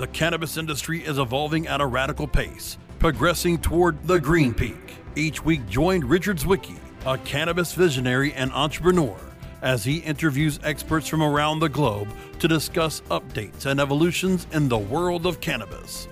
the 0.00 0.06
cannabis 0.06 0.56
industry 0.56 1.04
is 1.04 1.18
evolving 1.18 1.66
at 1.66 1.82
a 1.82 1.86
radical 1.86 2.26
pace, 2.26 2.78
progressing 2.98 3.58
toward 3.58 4.02
the 4.06 4.18
green 4.18 4.54
peak. 4.54 4.96
Each 5.14 5.44
week, 5.44 5.68
join 5.68 6.02
Richard 6.02 6.38
Zwicky, 6.38 6.78
a 7.04 7.18
cannabis 7.18 7.74
visionary 7.74 8.32
and 8.32 8.50
entrepreneur, 8.52 9.18
as 9.60 9.84
he 9.84 9.98
interviews 9.98 10.58
experts 10.64 11.06
from 11.06 11.22
around 11.22 11.60
the 11.60 11.68
globe 11.68 12.08
to 12.38 12.48
discuss 12.48 13.02
updates 13.10 13.66
and 13.66 13.78
evolutions 13.78 14.46
in 14.52 14.70
the 14.70 14.78
world 14.78 15.26
of 15.26 15.42
cannabis. 15.42 16.08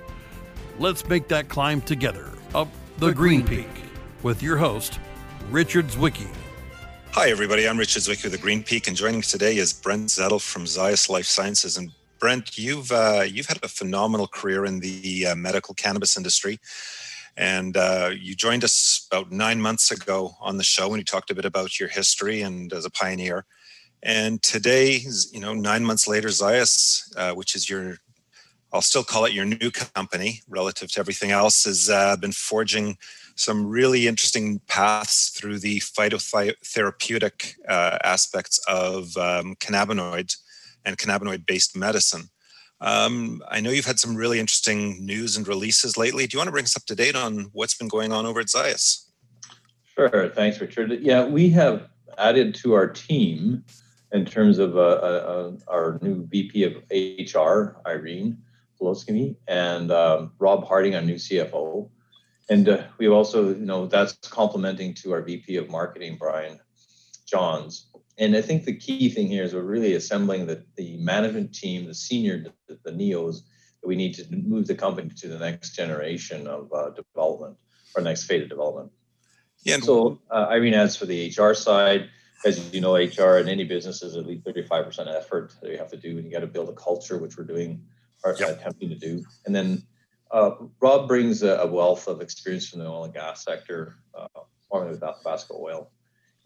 Let's 0.79 1.09
make 1.09 1.27
that 1.29 1.49
climb 1.49 1.81
together 1.81 2.29
up 2.55 2.69
the, 2.99 3.07
the 3.07 3.15
green, 3.15 3.41
green 3.41 3.65
peak. 3.65 3.75
peak 3.75 3.85
with 4.23 4.43
your 4.43 4.59
host, 4.59 4.99
Richard 5.51 5.87
Zwicky. 5.87 6.29
Hi, 7.13 7.31
everybody. 7.31 7.67
I'm 7.67 7.79
Richard 7.79 8.03
Zwicky 8.03 8.25
with 8.25 8.33
the 8.33 8.39
Green 8.39 8.63
Peak, 8.63 8.87
and 8.87 8.95
joining 8.95 9.21
us 9.21 9.31
today 9.31 9.57
is 9.57 9.73
Brent 9.73 10.09
Zettl 10.11 10.43
from 10.43 10.65
ZYUS 10.65 11.09
Life 11.09 11.25
Sciences. 11.25 11.79
And 11.79 11.91
Brent, 12.19 12.59
you've 12.59 12.91
uh, 12.91 13.25
you've 13.27 13.47
had 13.47 13.63
a 13.63 13.69
phenomenal 13.69 14.27
career 14.27 14.65
in 14.65 14.81
the 14.81 15.29
uh, 15.29 15.35
medical 15.37 15.75
cannabis 15.75 16.17
industry, 16.17 16.59
and 17.37 17.77
uh, 17.77 18.11
you 18.19 18.35
joined 18.35 18.65
us 18.65 19.07
about 19.11 19.31
nine 19.31 19.61
months 19.61 19.91
ago 19.91 20.37
on 20.41 20.57
the 20.57 20.65
show, 20.65 20.89
and 20.89 20.99
you 20.99 21.05
talked 21.05 21.31
a 21.31 21.35
bit 21.35 21.45
about 21.45 21.79
your 21.79 21.89
history 21.89 22.43
and 22.43 22.73
as 22.73 22.85
a 22.85 22.91
pioneer. 22.91 23.45
And 24.03 24.43
today, 24.43 25.01
you 25.33 25.41
know, 25.41 25.55
nine 25.55 25.85
months 25.85 26.07
later, 26.07 26.29
ZYUS, 26.29 27.17
uh, 27.17 27.35
which 27.35 27.55
is 27.55 27.71
your 27.71 27.99
I'll 28.73 28.83
still 28.83 29.05
call 29.05 29.25
it 29.25 29.33
your 29.33 29.47
new 29.47 29.71
company 29.71 30.43
relative 30.49 30.91
to 30.93 31.01
everything 31.01 31.31
else, 31.31 31.65
has 31.65 31.89
uh, 31.89 32.17
been 32.17 32.33
forging 32.33 32.99
some 33.35 33.67
really 33.67 34.09
interesting 34.09 34.61
paths 34.67 35.31
through 35.31 35.61
the 35.61 35.79
phytotherapeutic 35.81 37.55
uh, 37.69 37.99
aspects 38.03 38.61
of 38.69 39.17
um, 39.17 39.55
cannabinoids 39.57 40.39
and 40.85 40.97
cannabinoid 40.97 41.47
based 41.47 41.77
medicine. 41.77 42.31
Um, 42.81 43.43
I 43.49 43.61
know 43.61 43.71
you've 43.71 43.87
had 43.87 43.99
some 43.99 44.15
really 44.15 44.39
interesting 44.39 45.05
news 45.05 45.37
and 45.37 45.47
releases 45.49 45.97
lately. 45.97 46.27
Do 46.27 46.37
you 46.37 46.39
want 46.39 46.49
to 46.49 46.53
bring 46.53 46.65
us 46.65 46.77
up 46.77 46.85
to 46.87 46.95
date 46.95 47.17
on 47.17 47.51
what's 47.53 47.77
been 47.77 47.89
going 47.89 48.13
on 48.13 48.25
over 48.25 48.41
at 48.41 48.47
ZYUS? 48.47 49.05
Sure. 49.97 50.29
Thanks, 50.29 50.61
Richard. 50.61 50.93
Yeah, 51.01 51.25
we 51.25 51.51
have 51.51 51.89
added 52.19 52.55
to 52.57 52.75
our 52.75 52.87
team 52.87 53.65
in 54.13 54.25
terms 54.25 54.59
of 54.59 54.77
uh, 54.77 54.81
uh, 54.81 55.53
uh 55.69 55.73
our 55.73 55.99
new 56.03 56.27
VP 56.29 56.65
of 56.65 56.77
HR, 56.91 57.81
Irene 57.87 58.39
Poloskimi, 58.81 59.37
and 59.49 59.91
um, 59.91 60.33
Rob 60.39 60.67
Harding, 60.67 60.95
our 60.95 61.03
new 61.03 61.17
CFO. 61.17 61.91
And 62.49 62.69
uh, 62.69 62.85
we 62.97 63.09
also, 63.09 63.49
you 63.49 63.67
know, 63.67 63.87
that's 63.87 64.15
complementing 64.29 64.95
to 64.95 65.13
our 65.13 65.23
VP 65.23 65.57
of 65.57 65.69
Marketing, 65.69 66.17
Brian 66.19 66.59
Johns. 67.27 67.89
And 68.19 68.37
I 68.37 68.43
think 68.43 68.65
the 68.65 68.77
key 68.77 69.09
thing 69.11 69.29
here 69.29 69.45
is 69.45 69.55
we're 69.55 69.63
really 69.63 69.95
assembling 69.95 70.47
the, 70.47 70.65
the 70.77 70.97
management 70.99 71.55
team, 71.55 71.87
the 71.87 71.95
senior, 71.95 72.53
the, 72.69 72.79
the 72.85 72.91
NEOs, 72.91 73.43
that 73.81 73.89
we 73.89 73.95
need 73.95 74.15
to 74.15 74.27
move 74.35 74.67
the 74.67 74.75
company 74.75 75.11
to 75.19 75.29
the 75.29 75.39
next 75.39 75.77
generation 75.77 76.49
of 76.49 76.73
uh, 76.73 76.91
development 76.91 77.57
or 77.95 78.03
next 78.03 78.25
phase 78.25 78.43
of 78.43 78.49
development. 78.49 78.91
Yeah. 79.63 79.75
And 79.75 79.85
So, 79.85 80.21
uh, 80.31 80.47
Irene 80.51 80.75
adds 80.75 80.97
for 80.97 81.07
the 81.07 81.33
HR 81.37 81.55
side. 81.55 82.11
As 82.45 82.73
you 82.73 82.81
know, 82.81 82.95
HR 82.95 83.39
in 83.39 83.49
any 83.49 83.65
business 83.65 84.03
is 84.03 84.17
at 84.17 84.27
least 84.27 84.45
35% 84.45 85.13
effort 85.13 85.55
that 85.61 85.71
you 85.71 85.79
have 85.79 85.91
to 85.91 85.97
do, 85.97 86.19
and 86.19 86.25
you 86.25 86.31
got 86.31 86.41
to 86.41 86.47
build 86.47 86.69
a 86.69 86.73
culture, 86.73 87.19
which 87.19 87.37
we're 87.37 87.45
doing, 87.45 87.83
or 88.25 88.37
yep. 88.39 88.61
attempting 88.61 88.91
to 88.91 88.95
do. 88.95 89.25
And 89.45 89.55
then 89.55 89.83
uh, 90.31 90.53
Rob 90.81 91.09
brings 91.09 91.43
a, 91.43 91.57
a, 91.57 91.67
wealth 91.67 92.07
of 92.07 92.21
experience 92.21 92.69
from 92.69 92.81
the 92.81 92.87
oil 92.87 93.05
and 93.05 93.15
gas 93.15 93.45
sector, 93.45 93.97
uh, 94.17 94.29
formerly 94.69 94.93
with 94.93 95.03
Athabasca 95.03 95.53
Oil, 95.55 95.91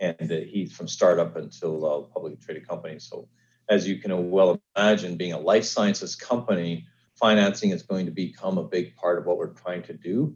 and 0.03 0.31
he's 0.31 0.73
from 0.73 0.89
startup 0.89 1.37
until 1.37 1.87
uh, 1.87 2.01
publicly 2.13 2.39
traded 2.45 2.69
company. 2.69 2.99
So, 2.99 3.29
as 3.69 3.87
you 3.87 3.99
can 3.99 4.31
well 4.31 4.61
imagine, 4.77 5.17
being 5.17 5.33
a 5.33 5.39
life 5.39 5.65
sciences 5.65 6.17
company, 6.17 6.87
financing 7.15 7.71
is 7.71 7.83
going 7.83 8.07
to 8.07 8.13
become 8.13 8.59
a 8.59 8.65
big 8.65 8.97
part 8.97 9.19
of 9.19 9.27
what 9.27 9.39
we're 9.39 9.55
trying 9.55 9.85
to 9.85 9.95
do 9.95 10.35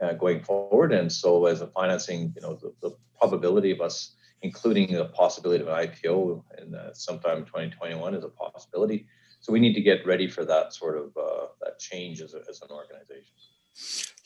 uh, 0.00 0.12
going 0.12 0.42
forward. 0.42 0.92
And 0.92 1.12
so, 1.12 1.46
as 1.46 1.60
a 1.60 1.66
financing, 1.66 2.32
you 2.36 2.42
know, 2.42 2.54
the, 2.54 2.72
the, 2.80 2.96
probability 3.16 3.70
of 3.70 3.80
us 3.80 4.16
including 4.42 4.92
the 4.92 5.06
possibility 5.06 5.62
of 5.62 5.68
an 5.68 5.88
IPO 5.88 6.42
in 6.58 6.74
uh, 6.74 6.92
sometime 6.92 7.38
in 7.38 7.44
2021 7.44 8.14
is 8.14 8.24
a 8.24 8.28
possibility. 8.28 9.06
So 9.40 9.52
we 9.52 9.60
need 9.60 9.74
to 9.74 9.80
get 9.80 10.06
ready 10.06 10.28
for 10.28 10.44
that 10.44 10.74
sort 10.74 10.98
of 10.98 11.16
uh, 11.16 11.46
that 11.62 11.78
change 11.78 12.20
as, 12.20 12.34
a, 12.34 12.42
as 12.48 12.60
an 12.60 12.68
organization. 12.70 13.34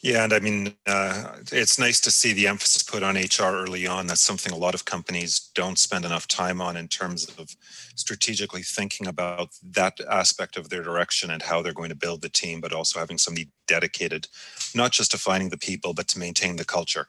Yeah, 0.00 0.22
and 0.22 0.32
I 0.32 0.38
mean, 0.38 0.75
uh, 0.86 1.38
it's 1.50 1.76
nice 1.76 2.00
to 2.03 2.10
see 2.12 2.32
the 2.32 2.47
emphasis 2.47 2.84
put 2.84 3.03
on 3.03 3.16
HR 3.16 3.56
early 3.56 3.84
on. 3.84 4.06
That's 4.06 4.20
something 4.20 4.53
a 4.53 4.56
lot 4.56 4.75
of 4.75 4.84
companies 4.84 5.50
don't 5.56 5.76
spend 5.76 6.04
enough 6.04 6.28
time 6.28 6.60
on 6.60 6.76
in 6.76 6.86
terms 6.86 7.28
of 7.36 7.56
strategically 7.97 8.62
thinking 8.62 9.08
about 9.08 9.48
that 9.60 9.98
aspect 10.08 10.56
of 10.56 10.69
their 10.69 10.84
direction 10.84 11.32
and 11.32 11.42
how 11.42 11.62
they're 11.62 11.72
going 11.72 11.88
to 11.88 11.97
build 11.97 12.22
the 12.22 12.28
team, 12.28 12.60
but 12.60 12.72
also 12.72 13.00
having 13.00 13.19
somebody 13.19 13.50
dedicated, 13.66 14.28
not 14.72 14.92
just 14.92 15.10
to 15.10 15.19
finding 15.19 15.48
the 15.48 15.58
people, 15.58 15.94
but 15.94 16.06
to 16.08 16.19
maintain 16.20 16.54
the 16.54 16.64
culture. 16.64 17.08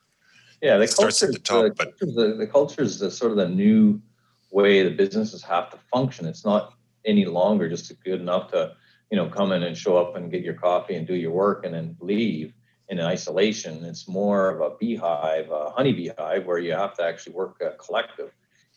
Yeah, 0.59 0.77
the 0.77 0.87
culture 0.87 1.27
at 1.27 1.33
the 1.33 1.39
top, 1.39 1.65
the, 1.65 1.71
but 1.77 1.99
the, 1.99 2.35
the 2.39 2.47
culture 2.47 2.81
is 2.81 2.97
the 2.97 3.11
sort 3.11 3.31
of 3.31 3.37
the 3.37 3.47
new 3.47 4.01
way 4.49 4.81
the 4.81 4.89
businesses 4.89 5.43
have 5.43 5.69
to 5.69 5.77
function. 5.93 6.25
It's 6.25 6.43
not 6.43 6.73
any 7.05 7.25
longer 7.25 7.69
just 7.69 7.93
good 8.03 8.19
enough 8.19 8.49
to 8.51 8.73
you 9.11 9.15
know 9.15 9.29
come 9.29 9.51
in 9.51 9.61
and 9.63 9.77
show 9.77 9.95
up 9.95 10.15
and 10.15 10.31
get 10.31 10.41
your 10.41 10.55
coffee 10.55 10.95
and 10.95 11.07
do 11.07 11.13
your 11.13 11.31
work 11.31 11.65
and 11.65 11.73
then 11.73 11.95
leave 12.01 12.53
in 12.89 12.99
isolation. 12.99 13.85
It's 13.85 14.07
more 14.07 14.49
of 14.49 14.61
a 14.61 14.75
beehive, 14.77 15.49
a 15.51 15.69
honey 15.69 15.93
beehive, 15.93 16.45
where 16.45 16.57
you 16.57 16.73
have 16.73 16.95
to 16.97 17.03
actually 17.03 17.33
work 17.33 17.61
a 17.61 17.71
collective. 17.71 18.31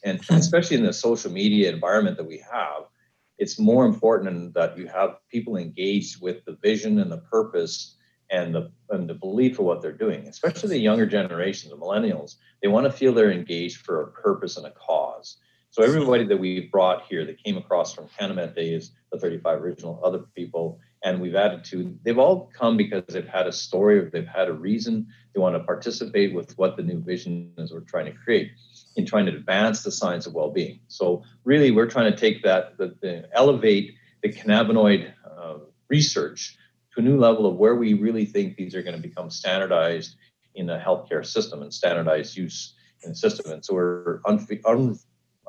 And 0.05 0.23
hmm. 0.25 0.35
especially 0.35 0.77
in 0.77 0.85
the 0.85 0.93
social 0.93 1.33
media 1.33 1.73
environment 1.73 2.17
that 2.19 2.27
we 2.27 2.43
have, 2.51 2.85
it's 3.39 3.59
more 3.59 3.87
important 3.87 4.55
that 4.55 4.77
you 4.77 4.87
have 4.87 5.17
people 5.29 5.57
engaged 5.57 6.21
with 6.21 6.45
the 6.45 6.57
vision 6.63 6.99
and 7.01 7.11
the 7.11 7.19
purpose 7.19 7.97
and 8.31 8.55
the 8.55 8.71
and 8.91 9.09
the 9.09 9.15
belief 9.15 9.59
of 9.59 9.65
what 9.65 9.83
they're 9.83 9.93
doing. 9.93 10.29
Especially 10.29 10.69
the 10.69 10.79
younger 10.79 11.07
generations, 11.07 11.73
the 11.73 11.79
millennials, 11.79 12.37
they 12.63 12.69
want 12.69 12.87
to 12.87 12.93
feel 12.93 13.13
they're 13.13 13.33
engaged 13.33 13.79
for 13.79 14.03
a 14.03 14.11
purpose 14.13 14.57
and 14.57 14.67
a 14.67 14.71
cause. 14.71 15.39
So 15.71 15.83
everybody 15.83 16.25
that 16.27 16.39
we've 16.39 16.71
brought 16.71 17.07
here 17.09 17.25
that 17.25 17.43
came 17.43 17.57
across 17.57 17.95
from 17.95 18.07
CanniMed 18.21 18.55
days, 18.55 18.93
the 19.11 19.19
35 19.19 19.63
original 19.63 20.01
other 20.05 20.19
people, 20.37 20.79
and 21.05 21.21
we've 21.21 21.35
added 21.35 21.65
to, 21.65 21.99
they've 22.05 22.19
all 22.19 22.51
come 22.57 22.77
because 22.77 23.03
they've 23.09 23.27
had 23.27 23.47
a 23.47 23.53
story 23.53 23.99
or 23.99 24.09
they've 24.11 24.27
had 24.27 24.49
a 24.49 24.53
reason. 24.53 25.09
They 25.35 25.41
want 25.41 25.57
to 25.57 25.65
participate 25.65 26.33
with 26.35 26.57
what 26.59 26.77
the 26.77 26.83
new 26.83 27.01
vision 27.01 27.53
is 27.59 27.73
we're 27.73 27.81
trying 27.81 28.07
to 28.07 28.13
create 28.13 28.53
in 28.97 29.07
trying 29.07 29.27
to 29.27 29.35
advance 29.35 29.83
the 29.83 29.91
science 29.91 30.27
of 30.27 30.35
well-being. 30.35 30.81
So 30.89 31.25
really, 31.45 31.71
we're 31.71 31.89
trying 31.89 32.13
to 32.13 32.17
take 32.17 32.43
that, 32.45 32.77
the, 32.79 32.95
the 33.01 33.29
elevate 33.33 33.95
the 34.23 34.33
cannabinoid 34.33 35.13
uh, 35.27 35.55
research 35.89 36.57
to 36.95 37.01
a 37.01 37.03
new 37.03 37.19
level 37.19 37.47
of 37.47 37.57
where 37.57 37.75
we 37.75 37.95
really 37.95 38.27
think 38.27 38.57
these 38.57 38.75
are 38.75 38.83
going 38.83 38.97
to 38.97 39.09
become 39.09 39.31
standardized 39.31 40.17
in 40.55 40.67
the 40.67 40.79
healthcare 40.79 41.25
system 41.25 41.63
and 41.63 41.73
standardized 41.73 42.37
use 42.37 42.75
in 43.03 43.11
the 43.11 43.17
system. 43.17 43.51
And 43.51 43.65
so 43.65 43.75
we're 43.75 44.21
un, 44.27 44.47
un, 44.65 44.99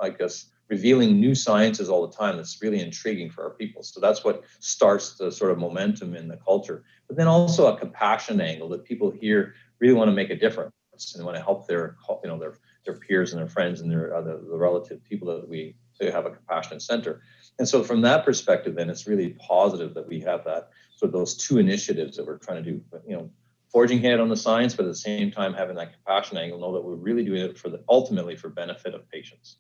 I 0.01 0.09
guess, 0.09 0.47
revealing 0.75 1.19
new 1.19 1.35
sciences 1.35 1.87
all 1.89 2.03
the 2.07 2.17
time 2.21 2.35
that's 2.37 2.61
really 2.63 2.81
intriguing 2.81 3.29
for 3.29 3.41
our 3.45 3.53
people. 3.61 3.81
So 3.83 3.99
that's 3.99 4.23
what 4.23 4.43
starts 4.59 5.05
the 5.19 5.31
sort 5.31 5.51
of 5.51 5.57
momentum 5.57 6.15
in 6.15 6.27
the 6.27 6.39
culture. 6.49 6.83
But 7.07 7.15
then 7.17 7.27
also 7.27 7.61
a 7.67 7.77
compassion 7.83 8.41
angle 8.41 8.69
that 8.69 8.83
people 8.83 9.09
here 9.11 9.53
really 9.79 9.97
want 9.99 10.09
to 10.09 10.15
make 10.21 10.31
a 10.31 10.35
difference 10.45 10.73
and 11.15 11.25
want 11.25 11.37
to 11.37 11.43
help 11.49 11.67
their, 11.67 11.95
you 12.23 12.29
know, 12.29 12.39
their 12.39 12.55
their 12.85 12.97
peers 13.05 13.31
and 13.31 13.39
their 13.41 13.53
friends 13.57 13.81
and 13.81 13.89
their 13.91 14.05
uh, 14.15 14.19
other 14.19 14.35
the 14.51 14.57
relative 14.67 14.99
people 15.09 15.27
that 15.31 15.47
we 15.47 15.59
to 15.99 16.11
have 16.11 16.25
a 16.25 16.31
compassionate 16.37 16.81
center. 16.81 17.21
And 17.59 17.67
so 17.71 17.83
from 17.83 18.01
that 18.01 18.25
perspective, 18.25 18.73
then 18.75 18.89
it's 18.89 19.05
really 19.11 19.29
positive 19.53 19.93
that 19.93 20.07
we 20.07 20.19
have 20.21 20.43
that 20.45 20.69
of 21.03 21.11
those 21.11 21.35
two 21.35 21.57
initiatives 21.59 22.15
that 22.15 22.25
we're 22.25 22.37
trying 22.37 22.63
to 22.63 22.71
do. 22.71 22.81
You 23.07 23.15
know, 23.15 23.29
forging 23.73 23.99
ahead 23.99 24.19
on 24.19 24.29
the 24.29 24.37
science, 24.37 24.73
but 24.73 24.85
at 24.85 24.91
the 24.95 24.95
same 24.95 25.29
time 25.31 25.53
having 25.53 25.75
that 25.75 25.93
compassion 25.93 26.37
angle, 26.37 26.59
know 26.59 26.73
that 26.73 26.83
we're 26.87 26.95
really 26.95 27.25
doing 27.25 27.41
it 27.41 27.57
for 27.57 27.69
the 27.69 27.83
ultimately 27.89 28.35
for 28.35 28.49
benefit 28.49 28.93
of 28.93 29.01
patients. 29.09 29.57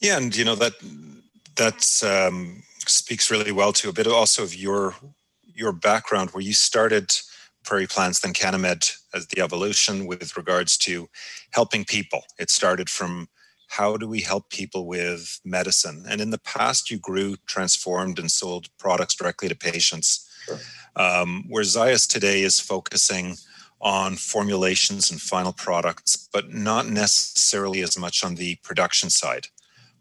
Yeah, 0.00 0.16
and 0.16 0.34
you 0.34 0.44
know 0.44 0.54
that 0.56 0.72
that 1.56 2.02
um, 2.02 2.62
speaks 2.86 3.30
really 3.30 3.52
well 3.52 3.72
to 3.74 3.88
a 3.88 3.92
bit 3.92 4.06
also 4.06 4.42
of 4.42 4.54
your 4.54 4.94
your 5.54 5.72
background, 5.72 6.30
where 6.30 6.42
you 6.42 6.54
started 6.54 7.12
Prairie 7.64 7.86
Plants, 7.86 8.20
then 8.20 8.32
CanniMed 8.32 8.96
as 9.12 9.26
the 9.26 9.42
evolution 9.42 10.06
with 10.06 10.36
regards 10.36 10.78
to 10.78 11.08
helping 11.50 11.84
people. 11.84 12.22
It 12.38 12.50
started 12.50 12.88
from 12.88 13.28
how 13.68 13.98
do 13.98 14.08
we 14.08 14.22
help 14.22 14.48
people 14.48 14.86
with 14.86 15.38
medicine, 15.44 16.04
and 16.08 16.20
in 16.20 16.30
the 16.30 16.38
past 16.38 16.90
you 16.90 16.98
grew, 16.98 17.36
transformed, 17.46 18.18
and 18.18 18.30
sold 18.30 18.68
products 18.78 19.14
directly 19.14 19.48
to 19.48 19.54
patients. 19.54 20.26
Sure. 20.46 20.58
Um, 20.96 21.44
where 21.48 21.62
ZYUS 21.62 22.08
today 22.08 22.42
is 22.42 22.58
focusing 22.58 23.36
on 23.80 24.16
formulations 24.16 25.10
and 25.10 25.20
final 25.20 25.52
products, 25.52 26.28
but 26.32 26.52
not 26.52 26.88
necessarily 26.88 27.82
as 27.82 27.98
much 27.98 28.24
on 28.24 28.34
the 28.34 28.56
production 28.62 29.08
side. 29.08 29.46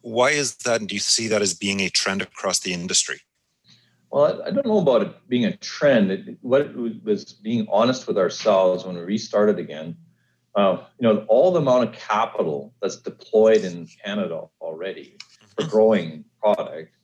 Why 0.01 0.31
is 0.31 0.55
that? 0.57 0.79
And 0.79 0.89
do 0.89 0.95
you 0.95 1.01
see 1.01 1.27
that 1.27 1.41
as 1.41 1.53
being 1.53 1.81
a 1.81 1.89
trend 1.89 2.21
across 2.21 2.59
the 2.59 2.73
industry? 2.73 3.21
Well, 4.11 4.41
I 4.43 4.51
don't 4.51 4.65
know 4.65 4.79
about 4.79 5.03
it 5.03 5.29
being 5.29 5.45
a 5.45 5.55
trend. 5.57 6.11
It, 6.11 6.37
what 6.41 6.61
it 6.61 7.03
was 7.03 7.33
being 7.33 7.67
honest 7.71 8.07
with 8.07 8.17
ourselves 8.17 8.85
when 8.85 8.95
we 8.95 9.01
restarted 9.01 9.59
again. 9.59 9.97
Uh, 10.55 10.83
you 10.99 11.07
know, 11.07 11.25
all 11.27 11.51
the 11.51 11.61
amount 11.61 11.87
of 11.87 11.93
capital 11.93 12.73
that's 12.81 12.97
deployed 12.97 13.63
in 13.63 13.87
Canada 14.03 14.45
already 14.59 15.15
for 15.55 15.61
mm-hmm. 15.61 15.69
growing 15.69 16.25
product 16.41 16.95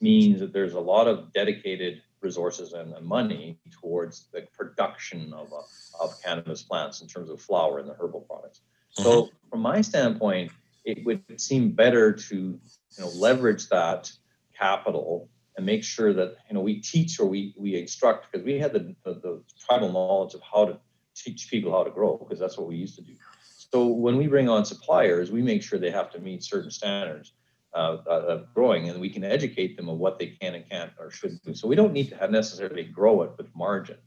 means 0.00 0.40
that 0.40 0.52
there's 0.52 0.74
a 0.74 0.80
lot 0.80 1.06
of 1.06 1.32
dedicated 1.32 2.02
resources 2.20 2.74
and 2.74 2.94
money 3.04 3.58
towards 3.80 4.28
the 4.32 4.46
production 4.52 5.32
of, 5.32 5.50
uh, 5.52 6.04
of 6.04 6.22
cannabis 6.22 6.62
plants 6.62 7.00
in 7.00 7.08
terms 7.08 7.30
of 7.30 7.40
flower 7.40 7.78
and 7.78 7.88
the 7.88 7.94
herbal 7.94 8.20
products. 8.20 8.60
Mm-hmm. 8.98 9.04
So, 9.04 9.30
from 9.50 9.60
my 9.60 9.80
standpoint, 9.80 10.52
it 10.84 11.04
would 11.04 11.40
seem 11.40 11.72
better 11.72 12.12
to 12.12 12.36
you 12.36 12.60
know 12.98 13.08
leverage 13.08 13.68
that 13.68 14.10
capital 14.58 15.28
and 15.56 15.66
make 15.66 15.84
sure 15.84 16.12
that 16.12 16.36
you 16.48 16.54
know 16.54 16.60
we 16.60 16.80
teach 16.80 17.18
or 17.20 17.26
we 17.26 17.54
we 17.56 17.76
instruct 17.76 18.30
because 18.30 18.44
we 18.44 18.58
had 18.58 18.72
the, 18.72 18.94
the, 19.04 19.14
the 19.14 19.42
tribal 19.66 19.92
knowledge 19.92 20.34
of 20.34 20.40
how 20.42 20.64
to 20.64 20.78
teach 21.14 21.48
people 21.50 21.72
how 21.72 21.84
to 21.84 21.90
grow 21.90 22.16
because 22.16 22.38
that's 22.38 22.56
what 22.56 22.66
we 22.66 22.76
used 22.76 22.96
to 22.96 23.02
do. 23.02 23.14
So 23.72 23.86
when 23.86 24.16
we 24.16 24.26
bring 24.26 24.48
on 24.48 24.64
suppliers, 24.64 25.30
we 25.30 25.42
make 25.42 25.62
sure 25.62 25.78
they 25.78 25.90
have 25.90 26.10
to 26.12 26.18
meet 26.18 26.42
certain 26.42 26.70
standards 26.70 27.32
uh, 27.74 27.98
of 28.06 28.52
growing, 28.54 28.88
and 28.88 29.00
we 29.00 29.10
can 29.10 29.22
educate 29.22 29.76
them 29.76 29.88
on 29.88 29.98
what 29.98 30.18
they 30.18 30.28
can 30.40 30.54
and 30.54 30.68
can't 30.68 30.92
or 30.98 31.10
should 31.10 31.40
do. 31.42 31.54
So 31.54 31.68
we 31.68 31.76
don't 31.76 31.92
need 31.92 32.08
to 32.08 32.16
have 32.16 32.30
necessarily 32.30 32.84
grow 32.84 33.22
it 33.22 33.32
with 33.38 33.54
margin. 33.54 33.98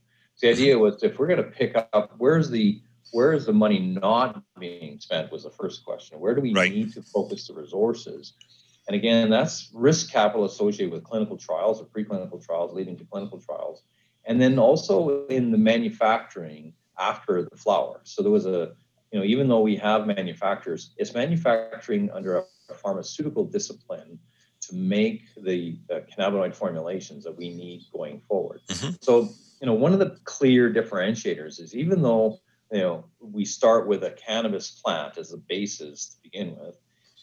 The 0.42 0.50
idea 0.50 0.78
was 0.78 1.04
if 1.04 1.20
we're 1.20 1.28
going 1.28 1.44
to 1.44 1.50
pick 1.50 1.76
up 1.76 2.16
where's 2.18 2.50
the 2.50 2.82
where 3.12 3.34
is 3.34 3.46
the 3.46 3.54
money 3.54 3.80
not 3.80 4.42
being 4.60 5.00
spent 5.00 5.32
was 5.32 5.44
the 5.44 5.52
first 5.52 5.84
question. 5.86 6.20
Where 6.20 6.34
do 6.34 6.42
we 6.42 6.54
right. 6.54 6.72
need 6.72 6.94
to 6.94 7.02
focus 7.02 7.48
the 7.48 7.54
resources? 7.54 8.34
And 8.88 8.96
again, 8.96 9.30
that's 9.30 9.70
risk 9.74 10.12
capital 10.12 10.46
associated 10.46 10.92
with 10.92 11.04
clinical 11.04 11.38
trials 11.38 11.82
or 11.82 11.86
preclinical 11.86 12.44
trials 12.44 12.74
leading 12.74 12.98
to 12.98 13.06
clinical 13.06 13.40
trials. 13.40 13.84
And 14.26 14.42
then 14.42 14.58
also 14.60 15.26
in 15.28 15.52
the 15.52 15.58
manufacturing 15.58 16.74
after 17.00 17.44
the 17.44 17.58
flower. 17.58 18.02
So 18.04 18.22
there 18.22 18.32
was 18.32 18.46
a, 18.46 18.74
you 19.12 19.20
know, 19.20 19.26
even 19.26 19.48
though 19.48 19.62
we 19.62 19.76
have 19.78 20.08
manufacturers, 20.08 20.94
it's 20.98 21.14
manufacturing 21.14 22.10
under 22.12 22.38
a, 22.38 22.44
pharmaceutical 22.82 23.46
discipline 23.46 24.18
to 24.62 24.76
make 24.76 25.26
the 25.38 25.78
uh, 25.92 26.00
cannabinoid 26.12 26.56
formulations 26.56 27.24
that 27.24 27.38
we 27.38 27.50
need 27.50 27.84
going 27.94 28.20
forward. 28.22 28.62
Mm-hmm. 28.68 28.94
So, 29.00 29.30
you 29.62 29.68
know, 29.68 29.74
one 29.74 29.94
of 29.94 30.00
the 30.00 30.18
clear 30.24 30.74
differentiators 30.74 31.60
is 31.62 31.76
even 31.76 32.02
though 32.02 32.40
you 32.74 32.80
know, 32.80 33.06
we 33.20 33.46
start 33.46 33.88
with 33.88 34.04
a 34.04 34.12
cannabis 34.12 34.72
plant 34.72 35.18
as 35.18 35.32
a 35.32 35.38
basis 35.38 36.08
to 36.08 36.16
begin 36.24 36.58
with. 36.60 36.76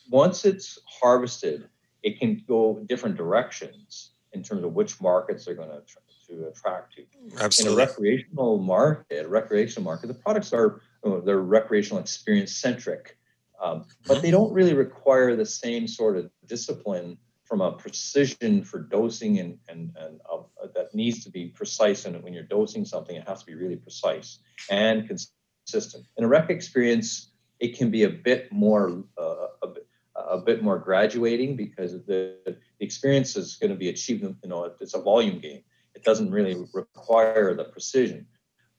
Once 0.09 0.45
it's 0.45 0.79
harvested, 0.87 1.69
it 2.03 2.21
can 2.21 2.43
go 2.47 2.81
different 2.87 3.17
directions 3.17 4.13
in 4.33 4.45
terms 4.45 4.63
of 4.63 4.73
which 4.75 5.01
markets 5.01 5.45
they're 5.45 5.55
going 5.57 5.69
to, 5.69 5.83
to 6.29 6.47
attract 6.47 6.95
to. 6.95 7.03
Absolutely. 7.41 7.73
In 7.73 7.79
a 7.79 7.87
recreational 7.87 8.59
market, 8.59 9.27
a 9.27 9.29
recreational 9.29 9.85
market, 9.85 10.07
the 10.07 10.15
products 10.15 10.53
are 10.53 10.81
they're 11.25 11.41
recreational 11.41 12.01
experience 12.01 12.55
centric, 12.55 13.19
um, 13.61 13.87
but 14.07 14.23
they 14.23 14.31
don't 14.31 14.53
really 14.53 14.75
require 14.75 15.35
the 15.35 15.47
same 15.47 15.89
sort 15.89 16.17
of 16.17 16.31
discipline 16.47 17.19
from 17.45 17.61
a 17.61 17.73
precision 17.73 18.63
for 18.63 18.79
dosing 18.79 19.41
and, 19.41 19.59
and, 19.69 19.97
and 19.99 20.21
uh, 20.33 20.39
that 20.73 20.95
needs 20.95 21.25
to 21.25 21.31
be 21.31 21.49
precise. 21.49 22.05
And 22.05 22.23
when 22.23 22.33
you're 22.33 22.45
dosing 22.45 22.85
something, 22.85 23.17
it 23.17 23.27
has 23.27 23.41
to 23.41 23.47
be 23.47 23.55
really 23.57 23.75
precise 23.75 24.39
and 24.71 25.09
consistent. 25.09 25.40
In 25.75 26.25
a 26.25 26.29
rec 26.29 26.51
experience, 26.51 27.31
it 27.59 27.77
can 27.77 27.91
be 27.91 28.05
a 28.05 28.11
bit 28.11 28.51
more 28.53 29.05
uh, 29.19 29.47
a, 29.63 29.67
bit, 29.69 29.87
a 30.17 30.39
bit 30.39 30.63
more 30.63 30.79
graduating 30.79 31.57
because 31.57 31.93
the, 31.93 32.37
the 32.45 32.57
experience 32.81 33.37
is 33.37 33.57
going 33.57 33.71
to 33.71 33.77
be 33.77 33.89
achieved. 33.89 34.23
You 34.23 34.49
know, 34.49 34.73
it's 34.81 34.95
a 34.95 35.01
volume 35.01 35.39
game. 35.41 35.63
It 35.95 36.05
doesn't 36.05 36.31
really 36.31 36.57
require 36.73 37.55
the 37.55 37.65
precision. 37.65 38.27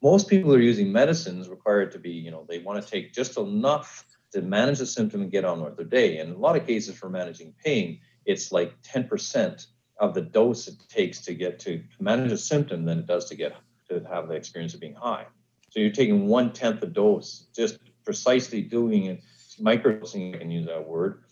Most 0.02 0.28
people 0.28 0.54
are 0.54 0.60
using 0.60 0.92
medicines 0.92 1.48
require 1.48 1.82
it 1.82 1.92
to 1.92 2.00
be, 2.00 2.12
you 2.12 2.32
know, 2.32 2.46
they 2.50 2.58
want 2.58 2.84
to 2.84 2.90
take 2.90 3.14
just 3.14 3.38
enough 3.38 4.06
to 4.32 4.42
manage 4.42 4.80
the 4.80 4.86
symptom 4.86 5.22
and 5.22 5.32
get 5.32 5.46
on 5.46 5.64
with 5.64 5.76
their 5.76 5.86
day. 5.86 6.18
And 6.18 6.30
in 6.30 6.36
a 6.36 6.40
lot 6.40 6.56
of 6.56 6.66
cases 6.66 6.98
for 6.98 7.10
managing 7.10 7.54
pain, 7.64 8.00
it's 8.26 8.52
like 8.52 8.82
10% 8.82 9.68
of 10.00 10.14
the 10.14 10.22
dose 10.22 10.68
it 10.68 10.76
takes 10.90 11.22
to 11.22 11.36
get 11.36 11.60
to 11.60 11.84
manage 12.00 12.32
a 12.32 12.38
symptom 12.38 12.86
than 12.86 13.00
it 13.00 13.06
does 13.06 13.26
to 13.26 13.36
get 13.36 13.56
to 13.90 14.04
have 14.10 14.28
the 14.28 14.34
experience 14.34 14.74
of 14.74 14.80
being 14.80 14.96
high. 14.96 15.28
So 15.72 15.80
you're 15.80 15.92
taking 15.92 16.28
one 16.28 16.52
tenth 16.52 16.82
the 16.82 16.88
dose, 16.88 17.48
just 17.56 17.80
precisely 18.06 18.62
doing 18.62 19.06
it, 19.06 19.22
microdosing, 19.60 20.36
I 20.36 20.40
can 20.40 20.52
use 20.52 20.68
that 20.68 20.88
word, 20.88 21.24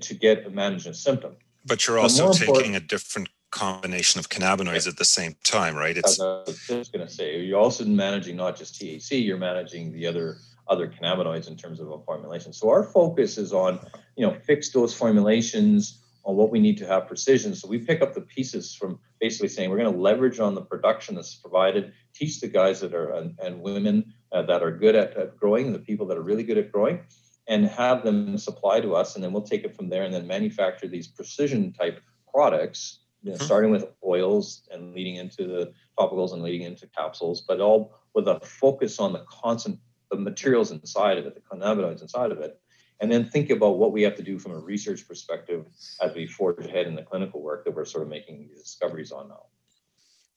to 0.00 0.14
get 0.14 0.46
a 0.46 0.50
manage 0.50 0.86
a 0.86 0.94
symptom. 0.94 1.36
But 1.64 1.86
you're 1.86 1.98
also 1.98 2.32
taking 2.32 2.76
a 2.76 2.80
different 2.80 3.28
combination 3.50 4.18
of 4.18 4.28
cannabinoids 4.28 4.88
at 4.88 4.96
the 4.96 5.04
same 5.04 5.36
time, 5.44 5.76
right? 5.76 5.96
It's 5.96 6.20
I 6.20 6.42
was 6.46 6.64
just 6.66 6.92
going 6.92 7.06
to 7.06 7.12
say 7.12 7.40
you're 7.40 7.60
also 7.60 7.84
managing 7.84 8.36
not 8.36 8.56
just 8.56 8.80
THC, 8.80 9.24
you're 9.24 9.36
managing 9.36 9.92
the 9.92 10.06
other 10.06 10.38
other 10.68 10.88
cannabinoids 10.88 11.48
in 11.48 11.56
terms 11.56 11.80
of 11.80 11.90
a 11.90 11.98
formulation. 11.98 12.52
So 12.52 12.70
our 12.70 12.84
focus 12.84 13.36
is 13.36 13.52
on 13.52 13.80
you 14.16 14.26
know 14.26 14.36
fixed 14.44 14.72
dose 14.72 14.94
formulations 14.94 16.01
on 16.24 16.36
what 16.36 16.50
we 16.50 16.60
need 16.60 16.78
to 16.78 16.86
have 16.86 17.06
precision. 17.06 17.54
So 17.54 17.68
we 17.68 17.78
pick 17.78 18.00
up 18.00 18.14
the 18.14 18.20
pieces 18.20 18.74
from 18.74 18.98
basically 19.20 19.48
saying 19.48 19.70
we're 19.70 19.78
going 19.78 19.92
to 19.92 19.98
leverage 19.98 20.38
on 20.38 20.54
the 20.54 20.62
production 20.62 21.14
that's 21.14 21.34
provided, 21.34 21.92
teach 22.14 22.40
the 22.40 22.48
guys 22.48 22.80
that 22.80 22.94
are 22.94 23.12
and, 23.12 23.38
and 23.42 23.60
women 23.60 24.14
uh, 24.30 24.42
that 24.42 24.62
are 24.62 24.70
good 24.70 24.94
at, 24.94 25.16
at 25.16 25.36
growing, 25.36 25.72
the 25.72 25.78
people 25.78 26.06
that 26.06 26.16
are 26.16 26.22
really 26.22 26.42
good 26.42 26.58
at 26.58 26.70
growing, 26.70 27.00
and 27.48 27.66
have 27.66 28.04
them 28.04 28.38
supply 28.38 28.80
to 28.80 28.94
us, 28.94 29.14
and 29.14 29.24
then 29.24 29.32
we'll 29.32 29.42
take 29.42 29.64
it 29.64 29.76
from 29.76 29.88
there 29.88 30.04
and 30.04 30.14
then 30.14 30.26
manufacture 30.26 30.86
these 30.86 31.08
precision 31.08 31.72
type 31.72 32.00
products. 32.30 33.00
You 33.22 33.30
know, 33.30 33.36
mm-hmm. 33.36 33.44
starting 33.44 33.70
with 33.70 33.86
oils 34.04 34.68
and 34.72 34.94
leading 34.94 35.16
into 35.16 35.46
the 35.46 35.72
topicals 35.98 36.32
and 36.32 36.42
leading 36.42 36.62
into 36.62 36.88
capsules, 36.88 37.42
but 37.42 37.60
all 37.60 37.94
with 38.14 38.26
a 38.26 38.40
focus 38.40 38.98
on 38.98 39.12
the 39.12 39.24
constant 39.28 39.78
the 40.12 40.18
materials 40.18 40.70
inside 40.70 41.18
of 41.18 41.26
it, 41.26 41.34
the 41.34 41.40
cannabinoids 41.40 42.02
inside 42.02 42.30
of 42.30 42.38
it, 42.38 42.60
and 43.02 43.10
then 43.10 43.24
think 43.24 43.50
about 43.50 43.78
what 43.78 43.90
we 43.90 44.00
have 44.02 44.14
to 44.14 44.22
do 44.22 44.38
from 44.38 44.52
a 44.52 44.58
research 44.58 45.06
perspective 45.08 45.66
as 46.00 46.14
we 46.14 46.24
forge 46.24 46.64
ahead 46.64 46.86
in 46.86 46.94
the 46.94 47.02
clinical 47.02 47.42
work 47.42 47.64
that 47.64 47.74
we're 47.74 47.84
sort 47.84 48.04
of 48.04 48.08
making 48.08 48.38
these 48.38 48.62
discoveries 48.62 49.10
on 49.10 49.28
now. 49.28 49.42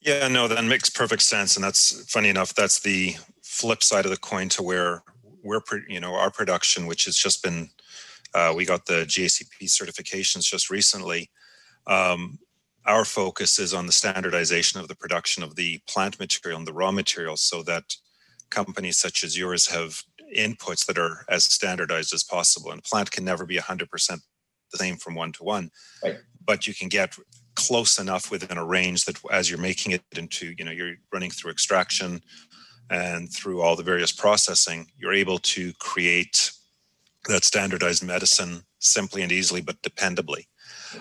Yeah, 0.02 0.28
no, 0.28 0.48
that 0.48 0.64
makes 0.66 0.90
perfect 0.90 1.22
sense, 1.22 1.56
and 1.56 1.64
that's 1.64 2.12
funny 2.12 2.30
enough. 2.30 2.56
That's 2.56 2.80
the 2.80 3.16
flip 3.44 3.84
side 3.84 4.06
of 4.06 4.12
the 4.12 4.18
coin 4.18 4.50
to 4.50 4.64
where 4.64 5.04
we're, 5.44 5.62
you 5.88 6.00
know, 6.00 6.16
our 6.16 6.32
production, 6.32 6.88
which 6.88 7.06
has 7.06 7.16
just 7.16 7.44
been, 7.44 7.70
uh, 8.34 8.52
we 8.56 8.66
got 8.66 8.88
the 8.88 9.06
GACP 9.06 9.66
certifications 9.66 10.42
just 10.42 10.72
recently. 10.72 11.30
Um, 11.86 12.40
our 12.88 13.06
focus 13.06 13.60
is 13.60 13.76
on 13.76 13.86
the 13.86 13.92
standardization 13.92 14.80
of 14.80 14.88
the 14.88 14.96
production 14.96 15.44
of 15.44 15.56
the 15.56 15.82
plant 15.88 16.20
material 16.20 16.58
and 16.58 16.68
the 16.68 16.74
raw 16.74 16.92
materials, 16.92 17.42
so 17.42 17.62
that 17.64 17.96
companies 18.50 18.98
such 18.98 19.24
as 19.24 19.38
yours 19.38 19.68
have 19.68 20.04
inputs 20.36 20.86
that 20.86 20.98
are 20.98 21.26
as 21.30 21.46
standardized 21.46 22.14
as 22.14 22.24
possible. 22.24 22.72
And 22.72 22.84
plant 22.84 23.12
can 23.12 23.26
never 23.26 23.46
be 23.46 23.58
100% 23.58 24.20
the 24.72 24.78
same 24.78 24.98
from 24.98 25.16
one 25.16 25.32
to 25.34 25.44
one, 25.44 25.72
right. 26.04 26.18
but 26.46 26.68
you 26.68 26.74
can 26.74 26.90
get 26.90 27.16
close 27.56 28.00
enough 28.00 28.32
within 28.32 28.58
a 28.58 28.66
range 28.66 29.06
that 29.06 29.18
as 29.32 29.50
you're 29.50 29.60
making 29.60 29.92
it 29.92 30.04
into, 30.16 30.54
you 30.58 30.66
know, 30.66 30.72
you're 30.72 30.96
running 31.14 31.32
through 31.32 31.52
extraction 31.52 32.22
and 32.90 33.32
through 33.32 33.62
all 33.62 33.76
the 33.76 33.84
various 33.84 34.12
processing, 34.12 34.88
you're 34.98 35.14
able 35.14 35.40
to 35.40 35.74
create 35.80 36.52
that 37.28 37.44
standardized 37.44 38.04
medicine 38.04 38.62
simply 38.80 39.22
and 39.22 39.32
easily, 39.32 39.62
but 39.62 39.82
dependably. 39.82 40.46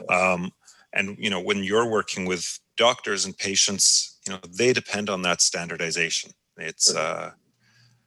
Um, 0.09 0.53
and 0.93 1.17
you 1.19 1.29
know, 1.29 1.41
when 1.41 1.63
you're 1.63 1.91
working 1.91 2.25
with 2.25 2.59
doctors 2.77 3.25
and 3.25 3.37
patients, 3.37 4.19
you 4.27 4.33
know, 4.33 4.39
they 4.49 4.73
depend 4.73 5.11
on 5.11 5.23
that 5.23 5.41
standardization. 5.41 6.31
It's 6.57 6.95
uh, 6.95 7.33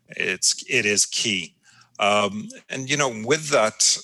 it's 0.10 0.64
it 0.70 0.86
is 0.86 1.06
key. 1.06 1.56
Um, 2.00 2.50
and 2.70 2.90
you 2.90 2.98
know 2.98 3.24
with 3.26 3.50
that 3.50 3.98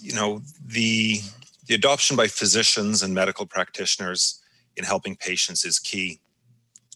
you 0.00 0.14
know 0.14 0.42
the 0.64 1.20
the 1.66 1.74
adoption 1.74 2.16
by 2.16 2.26
physicians 2.26 3.02
and 3.02 3.14
medical 3.14 3.46
practitioners 3.46 4.42
in 4.76 4.84
helping 4.84 5.16
patients 5.16 5.64
is 5.64 5.78
key. 5.78 6.20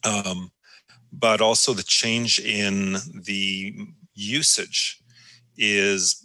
Um, 0.04 0.52
but 1.12 1.40
also 1.40 1.72
the 1.72 1.82
change 1.82 2.38
in 2.38 2.98
the 3.14 3.74
usage 4.14 5.00
is 5.56 6.22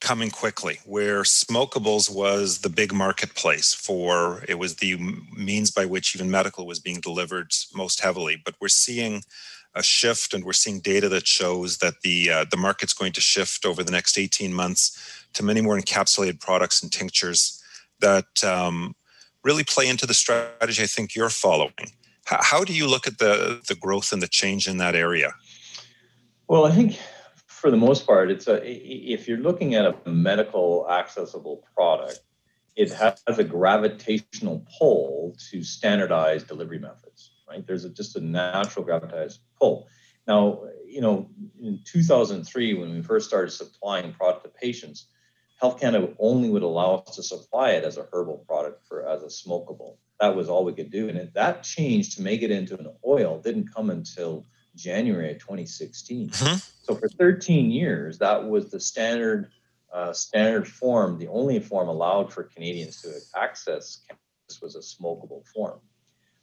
coming 0.00 0.30
quickly 0.30 0.80
where 0.84 1.22
smokables 1.22 2.12
was 2.12 2.58
the 2.58 2.68
big 2.68 2.92
marketplace 2.92 3.72
for 3.72 4.44
it 4.48 4.58
was 4.58 4.76
the 4.76 4.96
means 5.36 5.70
by 5.70 5.84
which 5.84 6.16
even 6.16 6.28
medical 6.28 6.66
was 6.66 6.80
being 6.80 7.00
delivered 7.00 7.52
most 7.72 8.00
heavily. 8.00 8.40
But 8.44 8.56
we're 8.60 8.68
seeing 8.68 9.22
a 9.74 9.82
shift, 9.82 10.34
and 10.34 10.44
we're 10.44 10.52
seeing 10.52 10.80
data 10.80 11.08
that 11.08 11.26
shows 11.26 11.78
that 11.78 11.94
the 12.02 12.30
uh, 12.30 12.44
the 12.50 12.56
market's 12.56 12.92
going 12.92 13.12
to 13.12 13.20
shift 13.20 13.64
over 13.64 13.82
the 13.82 13.92
next 13.92 14.18
18 14.18 14.52
months 14.52 15.26
to 15.34 15.42
many 15.42 15.60
more 15.60 15.78
encapsulated 15.78 16.40
products 16.40 16.82
and 16.82 16.92
tinctures 16.92 17.62
that 18.00 18.44
um, 18.44 18.94
really 19.44 19.64
play 19.64 19.88
into 19.88 20.06
the 20.06 20.14
strategy 20.14 20.82
I 20.82 20.86
think 20.86 21.14
you're 21.14 21.30
following. 21.30 21.92
How, 22.24 22.38
how 22.42 22.64
do 22.64 22.74
you 22.74 22.86
look 22.86 23.06
at 23.06 23.18
the 23.18 23.60
the 23.66 23.74
growth 23.74 24.12
and 24.12 24.22
the 24.22 24.28
change 24.28 24.68
in 24.68 24.76
that 24.78 24.94
area? 24.94 25.32
Well, 26.48 26.66
I 26.66 26.72
think 26.72 26.98
for 27.46 27.70
the 27.70 27.76
most 27.76 28.06
part, 28.06 28.30
it's 28.30 28.48
a 28.48 28.62
if 28.66 29.26
you're 29.26 29.38
looking 29.38 29.74
at 29.74 29.86
a 29.86 30.10
medical 30.10 30.86
accessible 30.90 31.64
product, 31.74 32.20
it 32.76 32.92
has 32.92 33.22
a 33.26 33.44
gravitational 33.44 34.66
pull 34.78 35.36
to 35.50 35.62
standardized 35.62 36.46
delivery 36.46 36.78
methods 36.78 37.31
right? 37.52 37.66
There's 37.66 37.84
a, 37.84 37.90
just 37.90 38.16
a 38.16 38.20
natural 38.20 38.84
gravitational 38.84 39.44
pull. 39.60 39.88
Now, 40.26 40.64
you 40.86 41.00
know, 41.00 41.28
in 41.60 41.80
2003, 41.84 42.74
when 42.74 42.94
we 42.94 43.02
first 43.02 43.28
started 43.28 43.50
supplying 43.50 44.12
product 44.12 44.44
to 44.44 44.50
patients, 44.50 45.06
Health 45.60 45.80
Canada 45.80 46.12
only 46.18 46.48
would 46.48 46.62
allow 46.62 46.96
us 46.96 47.16
to 47.16 47.22
supply 47.22 47.72
it 47.72 47.84
as 47.84 47.96
a 47.96 48.06
herbal 48.12 48.44
product 48.48 48.86
for 48.86 49.06
as 49.06 49.22
a 49.22 49.26
smokable. 49.26 49.96
That 50.20 50.34
was 50.34 50.48
all 50.48 50.64
we 50.64 50.72
could 50.72 50.90
do. 50.90 51.08
And 51.08 51.18
it, 51.18 51.34
that 51.34 51.62
change 51.62 52.16
to 52.16 52.22
make 52.22 52.42
it 52.42 52.50
into 52.50 52.78
an 52.78 52.88
oil 53.06 53.40
didn't 53.40 53.72
come 53.72 53.90
until 53.90 54.44
January 54.74 55.32
of 55.32 55.38
2016. 55.38 56.30
Mm-hmm. 56.30 56.56
So 56.82 56.94
for 56.94 57.08
13 57.08 57.70
years, 57.70 58.18
that 58.18 58.48
was 58.48 58.70
the 58.70 58.80
standard 58.80 59.50
uh, 59.92 60.12
standard 60.12 60.66
form, 60.66 61.18
the 61.18 61.28
only 61.28 61.60
form 61.60 61.88
allowed 61.88 62.32
for 62.32 62.44
Canadians 62.44 63.02
to 63.02 63.12
access 63.36 64.00
cannabis 64.08 64.62
was 64.62 64.74
a 64.74 64.78
smokable 64.78 65.46
form. 65.46 65.80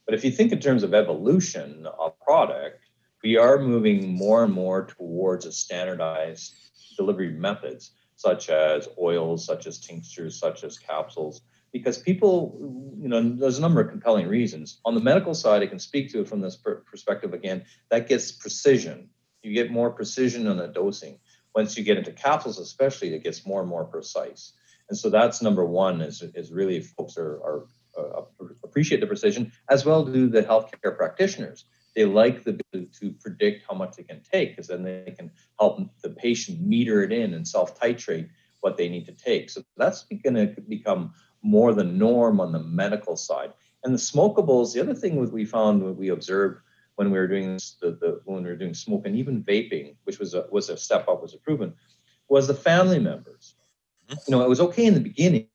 But 0.10 0.18
if 0.18 0.26
you 0.26 0.32
think 0.32 0.52
in 0.52 0.60
terms 0.60 0.82
of 0.82 0.96
evolution 0.96 1.86
of 1.86 2.20
product, 2.20 2.84
we 3.24 3.38
are 3.38 3.60
moving 3.60 4.08
more 4.08 4.44
and 4.44 4.52
more 4.52 4.88
towards 4.88 5.46
a 5.46 5.52
standardized 5.52 6.56
delivery 6.98 7.30
methods, 7.30 7.92
such 8.16 8.50
as 8.50 8.90
oils, 9.00 9.46
such 9.46 9.68
as 9.68 9.78
tinctures, 9.78 10.40
such 10.40 10.64
as 10.64 10.80
capsules, 10.80 11.42
because 11.72 12.00
people, 12.00 12.58
you 13.00 13.08
know, 13.08 13.22
there's 13.22 13.60
a 13.60 13.62
number 13.62 13.82
of 13.82 13.92
compelling 13.92 14.28
reasons. 14.28 14.80
On 14.84 14.96
the 14.96 15.00
medical 15.00 15.36
side, 15.36 15.62
I 15.62 15.68
can 15.68 15.78
speak 15.78 16.12
to 16.14 16.22
it 16.22 16.28
from 16.28 16.42
this 16.42 16.58
perspective 16.58 17.36
again, 17.36 17.66
that 17.92 18.10
gets 18.10 18.32
precision. 18.32 19.12
You 19.44 19.54
get 19.54 19.70
more 19.70 19.92
precision 19.92 20.48
on 20.48 20.58
the 20.58 20.70
dosing. 20.70 21.20
Once 21.54 21.78
you 21.78 21.84
get 21.84 22.00
into 22.00 22.14
capsules, 22.14 22.58
especially, 22.58 23.14
it 23.14 23.24
gets 23.24 23.46
more 23.46 23.62
and 23.62 23.70
more 23.70 23.86
precise. 23.86 24.54
And 24.90 24.98
so 24.98 25.12
that's 25.12 25.44
number 25.44 25.66
one 25.66 26.02
is, 26.02 26.24
is 26.34 26.52
really 26.52 26.82
folks 26.82 27.16
are, 27.16 27.36
are 27.44 27.68
uh, 27.98 28.22
appreciate 28.64 29.02
the 29.02 29.08
precision, 29.08 29.52
as 29.70 29.86
well 29.86 30.04
do 30.06 30.28
the 30.28 30.44
healthcare 30.44 30.96
practitioners. 30.96 31.66
They 31.96 32.06
like 32.06 32.44
the 32.44 32.60
to 32.74 33.12
predict 33.20 33.66
how 33.68 33.76
much 33.76 33.96
they 33.98 34.04
can 34.04 34.22
take 34.22 34.52
because 34.52 34.68
then 34.68 34.84
they 34.84 35.14
can 35.18 35.32
help 35.60 35.80
the 36.02 36.12
patient 36.12 36.62
meter 36.62 37.04
it 37.04 37.12
in 37.12 37.34
and 37.34 37.48
self 37.48 37.80
titrate 37.80 38.30
what 38.62 38.78
they 38.78 38.90
need 38.90 39.06
to 39.06 39.12
take. 39.12 39.50
So 39.50 39.64
that's 39.78 40.04
going 40.24 40.36
to 40.36 40.62
become 40.62 41.14
more 41.42 41.74
the 41.74 41.84
norm 41.84 42.40
on 42.40 42.52
the 42.52 42.60
medical 42.60 43.16
side. 43.16 43.54
And 43.84 43.94
the 43.94 43.98
smokables, 43.98 44.74
the 44.74 44.82
other 44.82 44.94
thing 44.94 45.22
that 45.22 45.32
we 45.32 45.46
found, 45.46 45.82
what 45.82 45.96
we 45.96 46.10
observed 46.10 46.62
when 46.96 47.12
we 47.12 47.18
were 47.18 47.28
doing 47.28 47.54
this, 47.54 47.78
the, 47.82 47.92
the, 47.92 48.22
when 48.26 48.44
we 48.44 48.50
were 48.50 48.58
doing 48.58 48.74
smoke 48.74 49.04
and 49.06 49.16
even 49.16 49.44
vaping, 49.44 49.96
which 50.04 50.20
was 50.20 50.34
a, 50.34 50.46
was 50.52 50.70
a 50.70 50.78
step 50.78 51.08
up, 51.08 51.22
was 51.22 51.34
a 51.34 51.38
proven, 51.38 51.74
was 52.28 52.48
the 52.48 52.54
family 52.54 53.00
members. 53.00 53.56
Mm-hmm. 54.10 54.20
You 54.28 54.38
know, 54.38 54.44
it 54.44 54.50
was 54.50 54.60
okay 54.60 54.86
in 54.86 54.96
the 54.96 55.00
beginning, 55.00 55.48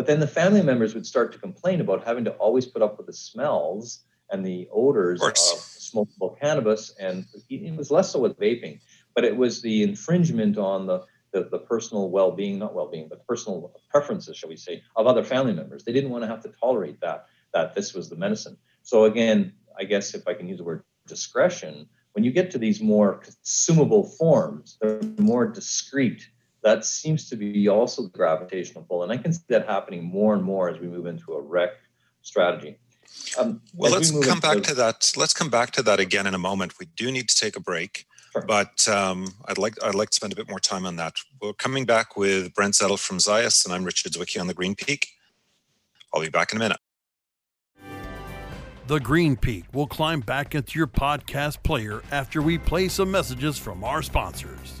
but 0.00 0.06
then 0.06 0.18
the 0.18 0.26
family 0.26 0.62
members 0.62 0.94
would 0.94 1.04
start 1.04 1.30
to 1.30 1.38
complain 1.38 1.78
about 1.82 2.06
having 2.06 2.24
to 2.24 2.30
always 2.36 2.64
put 2.64 2.80
up 2.80 2.96
with 2.96 3.06
the 3.06 3.12
smells 3.12 4.02
and 4.30 4.42
the 4.42 4.66
odors 4.72 5.20
of, 5.20 5.28
of 5.28 5.34
smokable 5.34 6.40
cannabis. 6.40 6.94
And 6.98 7.26
it 7.50 7.76
was 7.76 7.90
less 7.90 8.10
so 8.10 8.20
with 8.20 8.38
vaping, 8.38 8.80
but 9.14 9.26
it 9.26 9.36
was 9.36 9.60
the 9.60 9.82
infringement 9.82 10.56
on 10.56 10.86
the 10.86 11.04
the, 11.32 11.50
the 11.50 11.58
personal 11.58 12.08
well-being, 12.08 12.58
not 12.58 12.74
well-being, 12.74 13.08
but 13.10 13.26
personal 13.26 13.78
preferences, 13.90 14.38
shall 14.38 14.48
we 14.48 14.56
say, 14.56 14.82
of 14.96 15.06
other 15.06 15.22
family 15.22 15.52
members. 15.52 15.84
They 15.84 15.92
didn't 15.92 16.08
want 16.08 16.24
to 16.24 16.28
have 16.28 16.40
to 16.44 16.52
tolerate 16.58 16.98
that, 17.02 17.26
that 17.52 17.74
this 17.74 17.92
was 17.92 18.08
the 18.08 18.16
medicine. 18.16 18.56
So 18.82 19.04
again, 19.04 19.52
I 19.78 19.84
guess 19.84 20.14
if 20.14 20.26
I 20.26 20.32
can 20.32 20.48
use 20.48 20.56
the 20.56 20.64
word 20.64 20.82
discretion, 21.06 21.86
when 22.12 22.24
you 22.24 22.30
get 22.30 22.50
to 22.52 22.58
these 22.58 22.80
more 22.80 23.18
consumable 23.18 24.04
forms, 24.04 24.78
they're 24.80 25.02
more 25.18 25.46
discreet. 25.46 26.26
That 26.62 26.84
seems 26.84 27.28
to 27.30 27.36
be 27.36 27.68
also 27.68 28.02
the 28.02 28.08
gravitational 28.10 28.84
pull. 28.84 29.02
And 29.02 29.12
I 29.12 29.16
can 29.16 29.32
see 29.32 29.42
that 29.48 29.66
happening 29.66 30.04
more 30.04 30.34
and 30.34 30.42
more 30.42 30.68
as 30.68 30.78
we 30.78 30.88
move 30.88 31.06
into 31.06 31.32
a 31.32 31.40
rec 31.40 31.70
strategy. 32.22 32.78
Um, 33.38 33.60
well, 33.74 33.92
let's 33.92 34.12
we 34.12 34.22
come 34.22 34.40
back 34.40 34.62
to 34.64 34.74
that. 34.74 35.12
Let's 35.16 35.32
come 35.32 35.50
back 35.50 35.70
to 35.72 35.82
that 35.82 36.00
again 36.00 36.26
in 36.26 36.34
a 36.34 36.38
moment. 36.38 36.74
We 36.78 36.86
do 36.96 37.10
need 37.10 37.28
to 37.28 37.36
take 37.36 37.56
a 37.56 37.60
break. 37.60 38.06
Sure. 38.32 38.42
But 38.42 38.86
um, 38.88 39.34
I'd 39.46 39.58
like 39.58 39.74
I'd 39.82 39.94
like 39.94 40.10
to 40.10 40.14
spend 40.14 40.32
a 40.32 40.36
bit 40.36 40.48
more 40.48 40.60
time 40.60 40.86
on 40.86 40.96
that. 40.96 41.14
We're 41.40 41.52
coming 41.52 41.84
back 41.84 42.16
with 42.16 42.54
Brent 42.54 42.74
Zettl 42.74 42.98
from 42.98 43.18
ZYUS, 43.18 43.64
and 43.64 43.74
I'm 43.74 43.84
Richard 43.84 44.12
Zwicky 44.12 44.40
on 44.40 44.46
the 44.46 44.54
Green 44.54 44.76
Peak. 44.76 45.08
I'll 46.14 46.20
be 46.20 46.28
back 46.28 46.52
in 46.52 46.58
a 46.58 46.60
minute. 46.60 46.78
The 48.86 49.00
Green 49.00 49.36
Peak 49.36 49.64
will 49.72 49.86
climb 49.86 50.20
back 50.20 50.54
into 50.54 50.78
your 50.78 50.88
podcast 50.88 51.62
player 51.62 52.02
after 52.10 52.42
we 52.42 52.58
play 52.58 52.88
some 52.88 53.10
messages 53.10 53.56
from 53.56 53.84
our 53.84 54.02
sponsors. 54.02 54.80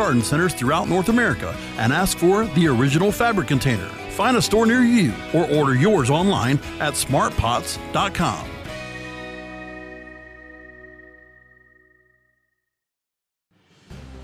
garden 0.00 0.22
centers 0.22 0.54
throughout 0.54 0.88
North 0.88 1.10
America 1.10 1.54
and 1.76 1.92
ask 1.92 2.16
for 2.16 2.46
the 2.46 2.66
original 2.66 3.12
fabric 3.12 3.46
container. 3.46 3.86
Find 4.16 4.34
a 4.34 4.40
store 4.40 4.64
near 4.64 4.80
you 4.80 5.12
or 5.34 5.46
order 5.50 5.74
yours 5.74 6.08
online 6.08 6.58
at 6.80 6.94
smartpots.com. 6.94 8.48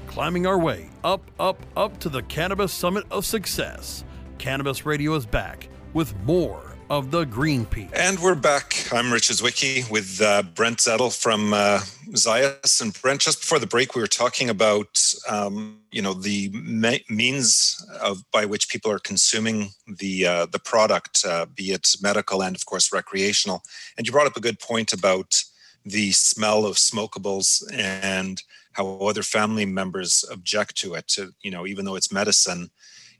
Climbing 0.06 0.46
our 0.46 0.58
way 0.58 0.88
up, 1.04 1.30
up, 1.38 1.60
up 1.76 2.00
to 2.00 2.08
the 2.08 2.22
Cannabis 2.22 2.72
Summit 2.72 3.04
of 3.10 3.26
Success. 3.26 4.02
Cannabis 4.38 4.86
Radio 4.86 5.14
is 5.14 5.26
back 5.26 5.68
with 5.92 6.16
more 6.20 6.65
of 6.88 7.10
the 7.10 7.24
Green 7.24 7.64
Peak. 7.66 7.88
And 7.92 8.18
we're 8.20 8.34
back. 8.34 8.86
I'm 8.92 9.12
Richard 9.12 9.36
Zwicky 9.36 9.90
with 9.90 10.20
uh, 10.22 10.42
Brent 10.42 10.78
Zettl 10.78 11.10
from 11.16 11.52
uh, 11.52 11.80
ZYUS. 12.10 12.80
And 12.80 13.00
Brent, 13.00 13.20
just 13.20 13.40
before 13.40 13.58
the 13.58 13.66
break, 13.66 13.94
we 13.94 14.00
were 14.00 14.06
talking 14.06 14.48
about, 14.50 15.02
um, 15.28 15.80
you 15.90 16.00
know, 16.00 16.12
the 16.12 16.50
me- 16.50 17.04
means 17.08 17.84
of 18.00 18.22
by 18.30 18.44
which 18.44 18.68
people 18.68 18.90
are 18.90 18.98
consuming 18.98 19.70
the 19.86 20.26
uh, 20.26 20.46
the 20.46 20.58
product, 20.58 21.24
uh, 21.26 21.46
be 21.46 21.72
it 21.72 21.88
medical 22.00 22.42
and, 22.42 22.54
of 22.54 22.66
course, 22.66 22.92
recreational. 22.92 23.62
And 23.96 24.06
you 24.06 24.12
brought 24.12 24.26
up 24.26 24.36
a 24.36 24.40
good 24.40 24.60
point 24.60 24.92
about 24.92 25.42
the 25.84 26.12
smell 26.12 26.66
of 26.66 26.76
smokables 26.76 27.62
and 27.72 28.42
how 28.72 28.98
other 28.98 29.22
family 29.22 29.64
members 29.64 30.24
object 30.30 30.76
to 30.76 30.94
it. 30.94 31.08
To, 31.08 31.32
you 31.42 31.50
know, 31.50 31.66
even 31.66 31.84
though 31.84 31.96
it's 31.96 32.12
medicine, 32.12 32.70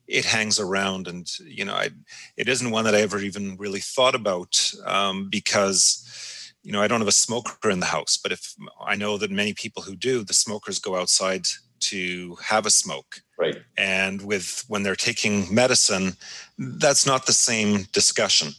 it 0.09 0.25
hangs 0.25 0.59
around 0.61 1.09
and 1.09 1.29
you 1.45 1.65
know 1.65 1.75
I, 1.75 1.91
it 2.37 2.49
isn't 2.49 2.71
one 2.71 2.85
that 2.85 2.95
i 2.95 3.01
ever 3.01 3.19
even 3.19 3.57
really 3.57 3.81
thought 3.81 4.15
about 4.15 4.73
um, 4.85 5.29
because 5.29 6.53
you 6.63 6.73
know 6.73 6.83
i 6.83 6.89
don't 6.89 7.01
have 7.01 7.09
a 7.09 7.13
smoker 7.13 7.71
in 7.71 7.81
the 7.81 7.87
house 7.87 8.17
but 8.17 8.33
if 8.33 8.55
i 8.85 8.95
know 8.95 9.19
that 9.19 9.31
many 9.31 9.55
people 9.55 9.83
who 9.83 9.97
do 9.97 10.25
the 10.25 10.35
smokers 10.35 10.79
go 10.79 10.97
outside 10.97 11.47
to 11.79 12.37
have 12.43 12.67
a 12.67 12.71
smoke. 12.71 13.23
Right. 13.39 13.57
And 13.77 14.23
with 14.23 14.65
when 14.69 14.83
they're 14.83 14.97
taking 14.97 15.53
medicine 15.55 16.15
that's 16.59 17.07
not 17.07 17.27
the 17.27 17.33
same 17.33 17.83
discussion. 17.93 18.53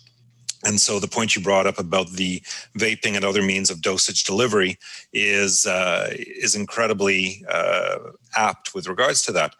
And 0.63 0.79
so 0.81 0.99
the 0.99 1.07
point 1.07 1.35
you 1.35 1.41
brought 1.41 1.67
up 1.67 1.79
about 1.79 2.11
the 2.11 2.41
vaping 2.77 3.15
and 3.15 3.23
other 3.23 3.43
means 3.43 3.69
of 3.69 3.81
dosage 3.81 4.23
delivery 4.23 4.77
is 5.13 5.65
uh, 5.65 6.11
is 6.13 6.55
incredibly 6.55 7.45
uh, 7.49 7.97
apt 8.35 8.73
with 8.73 8.87
regards 8.87 9.21
to 9.23 9.31
that. 9.33 9.53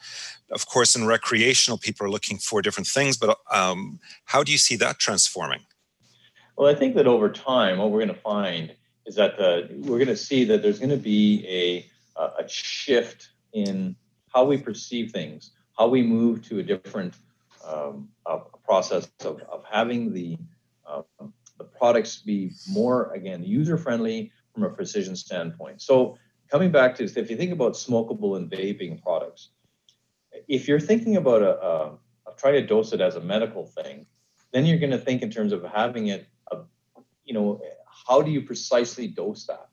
Of 0.51 0.65
course, 0.65 0.95
in 0.95 1.05
recreational, 1.05 1.77
people 1.77 2.05
are 2.05 2.09
looking 2.09 2.37
for 2.37 2.61
different 2.61 2.87
things, 2.87 3.17
but 3.17 3.37
um, 3.51 3.99
how 4.25 4.43
do 4.43 4.51
you 4.51 4.57
see 4.57 4.77
that 4.77 4.97
transforming? 4.97 5.61
Well, 6.57 6.73
I 6.73 6.75
think 6.75 6.95
that 6.95 7.05
over 7.05 7.29
time, 7.29 7.77
what 7.77 7.91
we're 7.91 7.99
going 7.99 8.15
to 8.15 8.21
find 8.21 8.73
is 9.05 9.15
that 9.15 9.37
we're 9.37 9.97
going 9.97 10.07
to 10.07 10.17
see 10.17 10.43
that 10.45 10.61
there's 10.61 10.79
going 10.79 10.89
to 10.89 10.97
be 10.97 11.45
a, 12.17 12.21
a 12.39 12.47
shift 12.47 13.29
in 13.53 13.95
how 14.33 14.45
we 14.45 14.57
perceive 14.57 15.11
things, 15.11 15.51
how 15.77 15.87
we 15.87 16.01
move 16.01 16.47
to 16.47 16.59
a 16.59 16.63
different 16.63 17.13
um, 17.65 18.09
a 18.25 18.39
process 18.63 19.09
of, 19.21 19.41
of 19.41 19.63
having 19.69 20.13
the 20.13 20.37
uh, 20.85 21.01
the 21.57 21.63
products 21.63 22.17
be 22.17 22.51
more 22.69 23.11
again 23.13 23.43
user 23.43 23.77
friendly 23.77 24.31
from 24.53 24.63
a 24.63 24.69
precision 24.69 25.15
standpoint. 25.15 25.81
So 25.81 26.17
coming 26.49 26.71
back 26.71 26.95
to 26.95 27.03
if 27.03 27.29
you 27.29 27.37
think 27.37 27.51
about 27.51 27.73
smokable 27.73 28.37
and 28.37 28.49
vaping 28.49 29.01
products, 29.01 29.49
if 30.47 30.67
you're 30.67 30.79
thinking 30.79 31.17
about 31.17 31.41
a, 31.41 31.61
a, 31.61 31.85
a 32.27 32.31
try 32.37 32.51
to 32.51 32.65
dose 32.65 32.93
it 32.93 33.01
as 33.01 33.15
a 33.15 33.21
medical 33.21 33.65
thing, 33.65 34.05
then 34.53 34.65
you're 34.65 34.79
going 34.79 34.91
to 34.91 34.97
think 34.97 35.21
in 35.21 35.29
terms 35.29 35.51
of 35.51 35.63
having 35.63 36.07
it, 36.07 36.27
a, 36.51 36.57
you 37.25 37.33
know, 37.33 37.61
how 38.07 38.21
do 38.21 38.31
you 38.31 38.41
precisely 38.41 39.07
dose 39.07 39.45
that? 39.45 39.69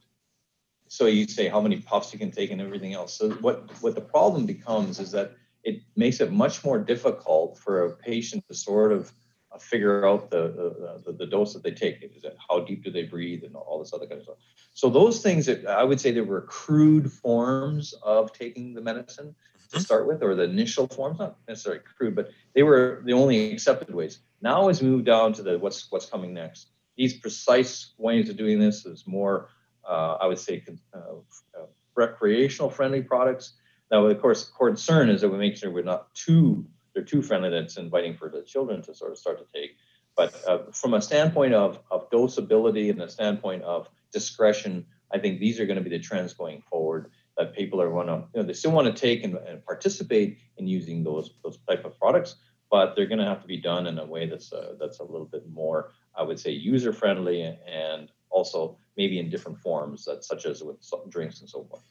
So 0.89 1.07
you 1.07 1.27
say 1.27 1.49
how 1.49 1.61
many 1.61 1.81
puffs 1.81 2.13
you 2.13 2.19
can 2.19 2.31
take 2.31 2.51
and 2.51 2.61
everything 2.61 2.93
else. 2.93 3.17
So 3.17 3.31
what 3.31 3.71
what 3.83 3.95
the 3.95 4.01
problem 4.01 4.47
becomes 4.47 5.01
is 5.01 5.11
that 5.13 5.33
it 5.65 5.81
makes 5.97 6.21
it 6.21 6.31
much 6.31 6.65
more 6.65 6.79
difficult 6.79 7.59
for 7.59 7.87
a 7.87 7.97
patient 7.97 8.45
to 8.49 8.55
sort 8.55 8.93
of 8.93 9.13
uh, 9.51 9.59
figure 9.59 10.07
out 10.07 10.31
the, 10.31 11.01
the, 11.05 11.13
the 11.13 11.27
dose 11.27 11.55
that 11.55 11.63
they 11.63 11.71
take. 11.71 12.03
Is 12.03 12.25
it 12.25 12.37
how 12.49 12.61
deep 12.61 12.85
do 12.85 12.91
they 12.91 13.05
breathe 13.05 13.45
and 13.45 13.57
all 13.57 13.79
this 13.79 13.93
other 13.93 14.07
kind 14.07 14.19
of 14.19 14.25
stuff. 14.25 14.37
So 14.75 14.91
those 14.91 15.23
things 15.23 15.47
that 15.47 15.67
I 15.67 15.85
would 15.85 16.01
say 16.01 16.13
there 16.13 16.25
were 16.25 16.43
crude 16.43 17.11
forms 17.11 17.95
of 18.03 18.33
taking 18.33 18.75
the 18.75 18.83
medicine 18.83 19.35
to 19.73 19.81
start 19.81 20.07
with, 20.07 20.23
or 20.23 20.35
the 20.35 20.45
initial 20.45 20.87
forms, 20.87 21.19
not 21.19 21.37
necessarily 21.49 21.83
crude, 21.97 22.15
but 22.15 22.31
they 22.55 22.63
were 22.63 23.03
the 23.05 23.13
only 23.13 23.53
accepted 23.53 23.95
ways. 23.95 24.21
Now 24.41 24.69
as 24.69 24.83
we 24.83 24.89
move 24.89 25.05
down 25.05 25.33
to 25.35 25.43
the 25.43 25.59
what's 25.59 25.91
what's 25.91 26.07
coming 26.07 26.35
next. 26.35 26.69
These 26.97 27.15
precise 27.15 27.93
ways 27.99 28.29
of 28.29 28.37
doing 28.37 28.61
this 28.61 28.87
is 28.87 29.05
more, 29.07 29.49
uh, 29.89 30.17
I 30.21 30.27
would 30.27 30.39
say, 30.39 30.63
uh, 30.95 30.99
uh, 30.99 31.67
recreational 31.97 32.71
friendly 32.71 33.03
products. 33.03 33.55
Now, 33.91 34.07
of 34.07 34.21
course, 34.21 34.51
concern 34.57 35.11
is 35.11 35.21
that 35.23 35.29
we 35.29 35.39
make 35.39 35.57
sure 35.57 35.71
we're 35.71 35.83
not 35.83 36.15
too 36.15 36.65
they're 36.95 37.03
too 37.03 37.23
friendly 37.23 37.51
that 37.51 37.65
it's 37.65 37.77
inviting 37.77 38.17
for 38.17 38.29
the 38.29 38.43
children 38.43 38.81
to 38.83 38.95
sort 38.95 39.11
of 39.11 39.19
start 39.19 39.39
to 39.39 39.59
take. 39.59 39.77
But 40.17 40.33
uh, 40.47 40.59
from 40.73 40.95
a 40.95 41.03
standpoint 41.03 41.55
of, 41.55 41.81
of 41.91 42.09
dosability 42.11 42.91
and 42.91 43.03
a 43.03 43.09
standpoint 43.09 43.65
of 43.65 43.89
discretion, 44.13 44.87
I 45.13 45.19
think 45.19 45.41
these 45.41 45.59
are 45.59 45.67
going 45.67 45.77
to 45.77 45.83
be 45.83 45.91
the 45.91 45.99
trends 45.99 46.33
going 46.35 46.63
forward 46.71 47.11
that 47.37 47.55
people 47.55 47.81
are 47.81 47.91
going 47.91 48.07
to, 48.07 48.25
you 48.35 48.41
know, 48.41 48.43
they 48.43 48.53
still 48.53 48.73
want 48.73 48.87
to 48.87 48.93
take 48.93 49.25
and, 49.25 49.37
and 49.37 49.65
participate 49.65 50.39
in 50.57 50.67
using 50.67 51.03
those 51.03 51.31
those 51.43 51.59
type 51.69 51.85
of 51.85 51.99
products, 51.99 52.37
but 52.71 52.95
they're 52.95 53.07
going 53.07 53.19
to 53.19 53.25
have 53.25 53.41
to 53.41 53.47
be 53.47 53.57
done 53.57 53.87
in 53.87 53.99
a 53.99 54.05
way 54.05 54.27
that's 54.27 54.53
uh, 54.53 54.75
that's 54.79 55.01
a 55.01 55.05
little 55.05 55.27
bit 55.27 55.49
more, 55.49 55.93
I 56.17 56.23
would 56.23 56.39
say, 56.39 56.51
user 56.51 56.93
friendly 56.93 57.43
and 57.43 58.11
also 58.31 58.77
maybe 58.97 59.19
in 59.19 59.31
different 59.31 59.59
forms, 59.59 60.05
that 60.05 60.25
such 60.25 60.45
as 60.45 60.63
with 60.63 60.77
drinks 61.09 61.41
and 61.41 61.49
so 61.49 61.65
forth. 61.65 61.83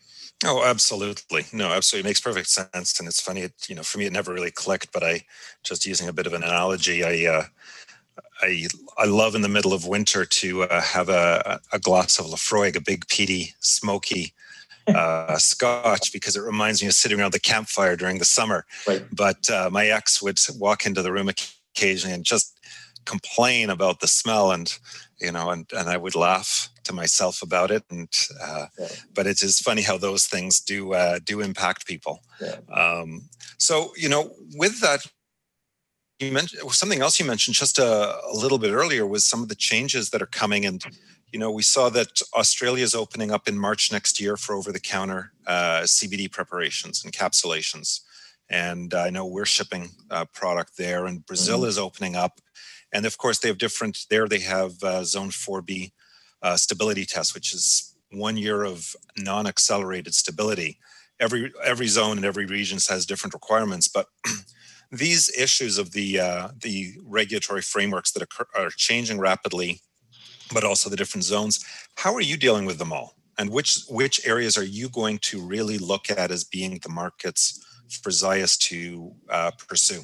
Oh, 0.46 0.64
absolutely. 0.64 1.46
No, 1.54 1.72
absolutely. 1.72 2.08
It 2.08 2.12
makes 2.12 2.22
perfect 2.22 2.48
sense. 2.48 3.00
And 3.00 3.08
it's 3.08 3.22
funny, 3.22 3.42
it, 3.42 3.54
you 3.68 3.76
know, 3.76 3.84
for 3.84 3.98
me, 3.98 4.06
it 4.06 4.14
never 4.14 4.34
really 4.34 4.52
clicked, 4.52 4.92
but 4.92 5.04
I 5.04 5.22
just 5.64 5.86
using 5.86 6.10
a 6.10 6.14
bit 6.14 6.28
of 6.28 6.34
an 6.34 6.44
analogy, 6.44 7.04
I, 7.04 7.32
uh, 7.32 7.46
I, 8.42 8.68
I 8.98 9.06
love 9.06 9.36
in 9.36 9.42
the 9.42 9.50
middle 9.50 9.74
of 9.74 9.88
winter 9.88 10.26
to 10.26 10.64
uh, 10.64 10.82
have 10.82 11.10
a, 11.10 11.62
a 11.72 11.80
glass 11.80 12.20
of 12.20 12.26
Laphroaig, 12.26 12.76
a 12.76 12.82
big 12.82 13.08
peaty, 13.08 13.54
smoky 13.60 14.34
uh, 14.96 15.38
scotch, 15.38 16.12
because 16.12 16.36
it 16.36 16.42
reminds 16.42 16.82
me 16.82 16.88
of 16.88 16.94
sitting 16.94 17.20
around 17.20 17.34
the 17.34 17.40
campfire 17.40 17.96
during 17.96 18.20
the 18.20 18.26
summer. 18.26 18.66
Right. 18.88 19.06
But 19.12 19.50
uh, 19.50 19.70
my 19.72 19.88
ex 19.88 20.22
would 20.22 20.40
walk 20.58 20.86
into 20.86 21.02
the 21.02 21.12
room 21.12 21.30
occasionally 21.30 22.14
and 22.14 22.24
just 22.24 22.60
complain 23.06 23.70
about 23.70 24.00
the 24.00 24.08
smell 24.08 24.52
and 24.52 24.78
you 25.20 25.32
know 25.32 25.50
and 25.50 25.70
and 25.78 25.90
i 25.90 25.98
would 25.98 26.16
laugh 26.16 26.70
to 26.84 26.94
myself 26.94 27.42
about 27.42 27.72
it 27.72 27.84
and 27.90 28.10
uh, 28.42 28.66
yeah. 28.80 28.88
but 29.14 29.28
it 29.28 29.42
is 29.42 29.60
funny 29.60 29.82
how 29.82 29.98
those 29.98 30.26
things 30.26 30.60
do 30.60 30.94
uh, 30.94 31.20
do 31.24 31.42
impact 31.42 31.86
people 31.86 32.22
yeah. 32.42 32.58
um, 32.74 33.24
so 33.58 33.92
you 33.98 34.10
know 34.10 34.32
with 34.56 34.80
that 34.82 35.06
you 36.20 36.32
mentioned 36.32 36.62
something 36.72 37.02
else 37.02 37.20
you 37.20 37.26
mentioned 37.26 37.56
just 37.56 37.80
a, 37.80 38.16
a, 38.26 38.34
little 38.34 38.58
bit 38.58 38.72
earlier 38.72 39.06
was 39.06 39.26
some 39.26 39.42
of 39.42 39.50
the 39.50 39.56
changes 39.56 40.10
that 40.10 40.22
are 40.22 40.28
coming 40.28 40.66
and 40.66 40.84
you 41.34 41.40
know 41.40 41.52
we 41.52 41.64
saw 41.64 41.90
that 41.90 42.22
australia 42.38 42.84
is 42.84 42.96
opening 42.96 43.32
up 43.32 43.48
in 43.48 43.58
march 43.58 43.92
next 43.92 44.22
year 44.22 44.38
for 44.38 44.56
over 44.56 44.72
the 44.72 44.80
counter 44.80 45.34
uh, 45.48 45.82
cbd 45.82 46.32
preparations 46.32 47.04
and 47.04 47.12
encapsulations 47.12 48.00
and 48.50 48.94
i 48.94 49.10
know 49.10 49.26
we're 49.26 49.46
shipping 49.46 49.90
uh, 50.12 50.26
product 50.34 50.78
there 50.78 51.06
and 51.06 51.26
brazil 51.26 51.60
mm-hmm. 51.60 51.70
is 51.70 51.78
opening 51.78 52.16
up 52.16 52.40
and 52.94 53.06
of 53.08 53.18
course, 53.18 53.40
they 53.40 53.48
have 53.48 53.58
different, 53.58 54.06
there 54.10 54.28
they 54.28 54.40
have 54.40 54.82
uh, 54.84 55.04
zone 55.04 55.30
4B 55.30 55.92
uh, 56.44 56.56
stability 56.56 57.06
test, 57.06 57.34
which 57.34 57.54
is 57.54 57.96
one 58.12 58.38
year 58.38 58.64
of 58.64 58.96
non 59.18 59.48
accelerated 59.48 60.14
stability. 60.14 60.80
Every, 61.20 61.52
every 61.64 61.88
zone 61.88 62.18
and 62.18 62.26
every 62.26 62.46
region 62.46 62.78
has 62.90 63.06
different 63.06 63.34
requirements, 63.34 63.88
but 63.88 64.08
these 64.92 65.30
issues 65.38 65.78
of 65.78 65.92
the, 65.92 66.20
uh, 66.20 66.50
the 66.62 66.94
regulatory 67.04 67.62
frameworks 67.62 68.12
that 68.12 68.22
occur, 68.22 68.46
are 68.56 68.70
changing 68.70 69.20
rapidly, 69.20 69.82
but 70.54 70.64
also 70.64 70.90
the 70.90 70.96
different 70.96 71.24
zones, 71.24 71.66
how 71.96 72.14
are 72.14 72.22
you 72.22 72.38
dealing 72.38 72.66
with 72.66 72.78
them 72.78 72.94
all? 72.94 73.16
And 73.38 73.50
which, 73.50 73.84
which 73.90 74.26
areas 74.28 74.58
are 74.58 74.64
you 74.64 74.90
going 74.90 75.18
to 75.20 75.42
really 75.42 75.78
look 75.78 76.10
at 76.10 76.32
as 76.32 76.44
being 76.44 76.80
the 76.84 76.90
markets 76.90 77.64
for 78.02 78.10
ZYUS 78.10 78.58
to 78.70 79.14
uh, 79.30 79.52
pursue? 79.68 80.02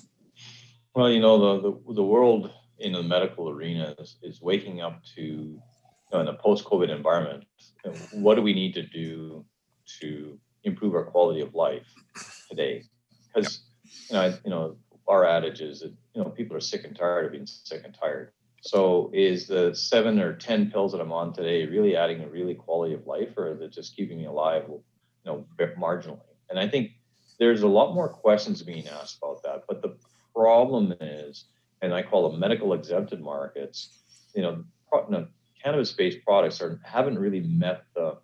Well, 0.95 1.09
you 1.09 1.19
know, 1.19 1.38
the, 1.38 1.69
the, 1.69 1.93
the 1.93 2.03
world 2.03 2.51
in 2.79 2.93
the 2.93 3.03
medical 3.03 3.49
arena 3.49 3.95
is, 3.99 4.17
is 4.23 4.41
waking 4.41 4.81
up 4.81 5.03
to 5.15 5.21
you 5.21 5.62
know, 6.12 6.21
in 6.21 6.27
a 6.27 6.33
post-COVID 6.33 6.89
environment. 6.89 7.45
What 8.13 8.35
do 8.35 8.41
we 8.41 8.53
need 8.53 8.73
to 8.73 8.83
do 8.83 9.45
to 10.01 10.39
improve 10.63 10.95
our 10.95 11.05
quality 11.05 11.41
of 11.41 11.53
life 11.53 11.88
today? 12.49 12.83
Because 13.33 13.62
you 14.09 14.15
know, 14.15 14.38
you 14.43 14.49
know, 14.49 14.77
our 15.07 15.25
adage 15.25 15.62
is 15.62 15.81
that 15.81 15.93
you 16.13 16.23
know 16.23 16.29
people 16.29 16.55
are 16.55 16.62
sick 16.62 16.83
and 16.83 16.95
tired 16.95 17.25
of 17.25 17.31
being 17.31 17.47
sick 17.47 17.81
and 17.83 17.95
tired. 17.99 18.31
So 18.62 19.10
is 19.13 19.48
the 19.48 19.74
seven 19.74 20.19
or 20.19 20.34
ten 20.34 20.69
pills 20.72 20.91
that 20.91 21.02
I'm 21.02 21.13
on 21.13 21.34
today 21.34 21.65
really 21.65 21.95
adding 21.95 22.22
a 22.22 22.28
really 22.28 22.56
quality 22.56 22.93
of 22.93 23.08
life, 23.08 23.38
or 23.38 23.52
is 23.52 23.62
it 23.62 23.72
just 23.72 23.95
keeping 23.95 24.17
me 24.17 24.26
alive, 24.26 24.65
you 24.67 24.82
know, 25.26 25.45
marginally? 25.80 26.19
And 26.50 26.60
I 26.60 26.67
think 26.67 26.91
there's 27.39 27.62
a 27.62 27.67
lot 27.67 27.93
more 27.93 28.10
questions 28.10 28.62
being 28.62 28.88
asked 28.88 29.17
about 29.22 29.43
that. 29.43 29.63
But 29.67 29.82
the 29.82 29.95
problem 30.34 30.93
is 31.00 31.45
and 31.82 31.93
I 31.93 32.02
call 32.02 32.30
them 32.30 32.39
medical 32.39 32.74
exempted 32.74 33.22
markets, 33.22 34.00
you 34.36 34.41
know, 34.41 34.63
you 34.93 35.06
know 35.10 35.28
cannabis-based 35.63 36.24
products 36.24 36.62
are 36.62 36.80
haven't 36.86 37.19
really 37.19 37.41
met 37.41 37.84
the 37.93 38.17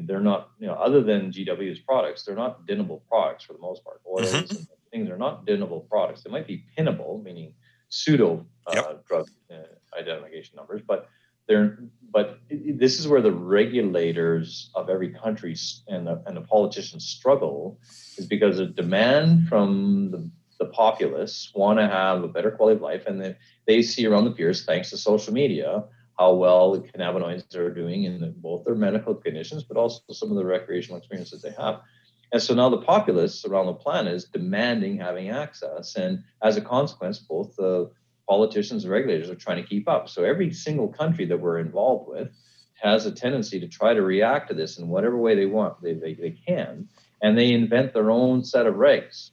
they're 0.00 0.20
not 0.20 0.50
you 0.58 0.66
know 0.66 0.74
other 0.74 1.02
than 1.02 1.32
GW's 1.32 1.80
products 1.80 2.22
they're 2.22 2.36
not 2.36 2.66
dinnable 2.66 3.00
products 3.08 3.44
for 3.44 3.54
the 3.54 3.58
most 3.58 3.82
part 3.82 4.00
oils 4.06 4.32
mm-hmm. 4.32 4.56
and 4.56 4.66
things 4.90 5.08
are 5.08 5.16
not 5.16 5.46
dinnable 5.46 5.88
products 5.88 6.22
they 6.22 6.30
might 6.30 6.46
be 6.46 6.64
pinnable 6.76 7.22
meaning 7.22 7.54
pseudo 7.88 8.44
uh, 8.66 8.72
yep. 8.74 9.06
drug 9.06 9.28
uh, 9.50 9.98
identification 9.98 10.56
numbers 10.56 10.80
but 10.86 11.08
they're 11.48 11.78
but 12.10 12.40
this 12.48 12.98
is 12.98 13.06
where 13.06 13.20
the 13.20 13.32
regulators 13.32 14.70
of 14.74 14.88
every 14.88 15.10
country 15.10 15.54
and 15.88 16.06
the, 16.06 16.22
and 16.26 16.36
the 16.36 16.40
politicians 16.40 17.04
struggle 17.04 17.78
is 18.16 18.26
because 18.26 18.58
of 18.58 18.74
demand 18.74 19.48
from 19.48 20.10
the 20.10 20.30
the 20.58 20.66
populace 20.66 21.52
want 21.54 21.78
to 21.78 21.86
have 21.86 22.22
a 22.22 22.28
better 22.28 22.50
quality 22.50 22.76
of 22.76 22.82
life, 22.82 23.06
and 23.06 23.20
they, 23.20 23.36
they 23.66 23.82
see 23.82 24.06
around 24.06 24.24
the 24.24 24.30
peers, 24.30 24.64
thanks 24.64 24.90
to 24.90 24.96
social 24.96 25.32
media, 25.32 25.84
how 26.18 26.32
well 26.34 26.72
the 26.72 26.80
cannabinoids 26.80 27.54
are 27.56 27.72
doing 27.72 28.04
in 28.04 28.20
the, 28.20 28.28
both 28.28 28.64
their 28.64 28.74
medical 28.74 29.14
conditions, 29.14 29.64
but 29.64 29.76
also 29.76 30.00
some 30.12 30.30
of 30.30 30.36
the 30.36 30.44
recreational 30.44 30.98
experiences 30.98 31.42
they 31.42 31.50
have. 31.50 31.80
And 32.32 32.42
so 32.42 32.54
now 32.54 32.68
the 32.68 32.82
populace 32.82 33.44
around 33.44 33.66
the 33.66 33.74
planet 33.74 34.14
is 34.14 34.24
demanding 34.24 34.98
having 34.98 35.30
access, 35.30 35.96
and 35.96 36.24
as 36.42 36.56
a 36.56 36.60
consequence, 36.60 37.18
both 37.18 37.54
the 37.56 37.90
politicians 38.28 38.84
and 38.84 38.92
regulators 38.92 39.30
are 39.30 39.36
trying 39.36 39.62
to 39.62 39.68
keep 39.68 39.88
up. 39.88 40.08
So 40.08 40.24
every 40.24 40.52
single 40.52 40.88
country 40.88 41.24
that 41.26 41.40
we're 41.40 41.60
involved 41.60 42.08
with 42.08 42.28
has 42.82 43.06
a 43.06 43.12
tendency 43.12 43.60
to 43.60 43.68
try 43.68 43.94
to 43.94 44.02
react 44.02 44.48
to 44.48 44.54
this 44.54 44.78
in 44.78 44.88
whatever 44.88 45.16
way 45.16 45.34
they 45.34 45.46
want, 45.46 45.80
they, 45.82 45.94
they, 45.94 46.14
they 46.14 46.30
can, 46.30 46.88
and 47.22 47.38
they 47.38 47.52
invent 47.52 47.94
their 47.94 48.10
own 48.10 48.44
set 48.44 48.66
of 48.66 48.74
regs 48.74 49.30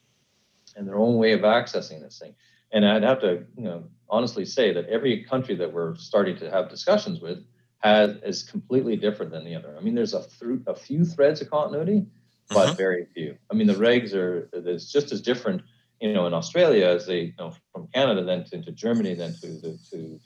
and 0.76 0.86
their 0.86 0.98
own 0.98 1.16
way 1.16 1.32
of 1.32 1.40
accessing 1.40 2.00
this 2.00 2.18
thing. 2.18 2.34
And 2.72 2.86
I'd 2.86 3.02
have 3.02 3.20
to, 3.20 3.44
you 3.56 3.64
know, 3.64 3.84
honestly 4.08 4.44
say 4.44 4.72
that 4.72 4.88
every 4.88 5.24
country 5.24 5.54
that 5.56 5.72
we're 5.72 5.96
starting 5.96 6.36
to 6.38 6.50
have 6.50 6.68
discussions 6.68 7.20
with 7.20 7.44
has 7.78 8.16
is 8.24 8.42
completely 8.42 8.96
different 8.96 9.30
than 9.30 9.44
the 9.44 9.54
other. 9.54 9.76
I 9.76 9.80
mean, 9.80 9.94
there's 9.94 10.14
a, 10.14 10.24
th- 10.40 10.60
a 10.66 10.74
few 10.74 11.04
threads 11.04 11.40
of 11.40 11.50
continuity, 11.50 12.06
but 12.48 12.56
uh-huh. 12.56 12.74
very 12.74 13.06
few. 13.14 13.36
I 13.50 13.54
mean, 13.54 13.66
the 13.66 13.74
regs 13.74 14.14
are 14.14 14.48
it's 14.52 14.90
just 14.90 15.12
as 15.12 15.20
different, 15.20 15.62
you 16.00 16.12
know, 16.12 16.26
in 16.26 16.34
Australia 16.34 16.86
as 16.86 17.06
they, 17.06 17.20
you 17.20 17.32
know, 17.38 17.54
from 17.72 17.88
Canada 17.88 18.24
then 18.24 18.44
to, 18.44 18.62
to 18.62 18.72
Germany, 18.72 19.14
then 19.14 19.34
to, 19.40 19.60
to, 19.60 19.78
to 19.90 20.20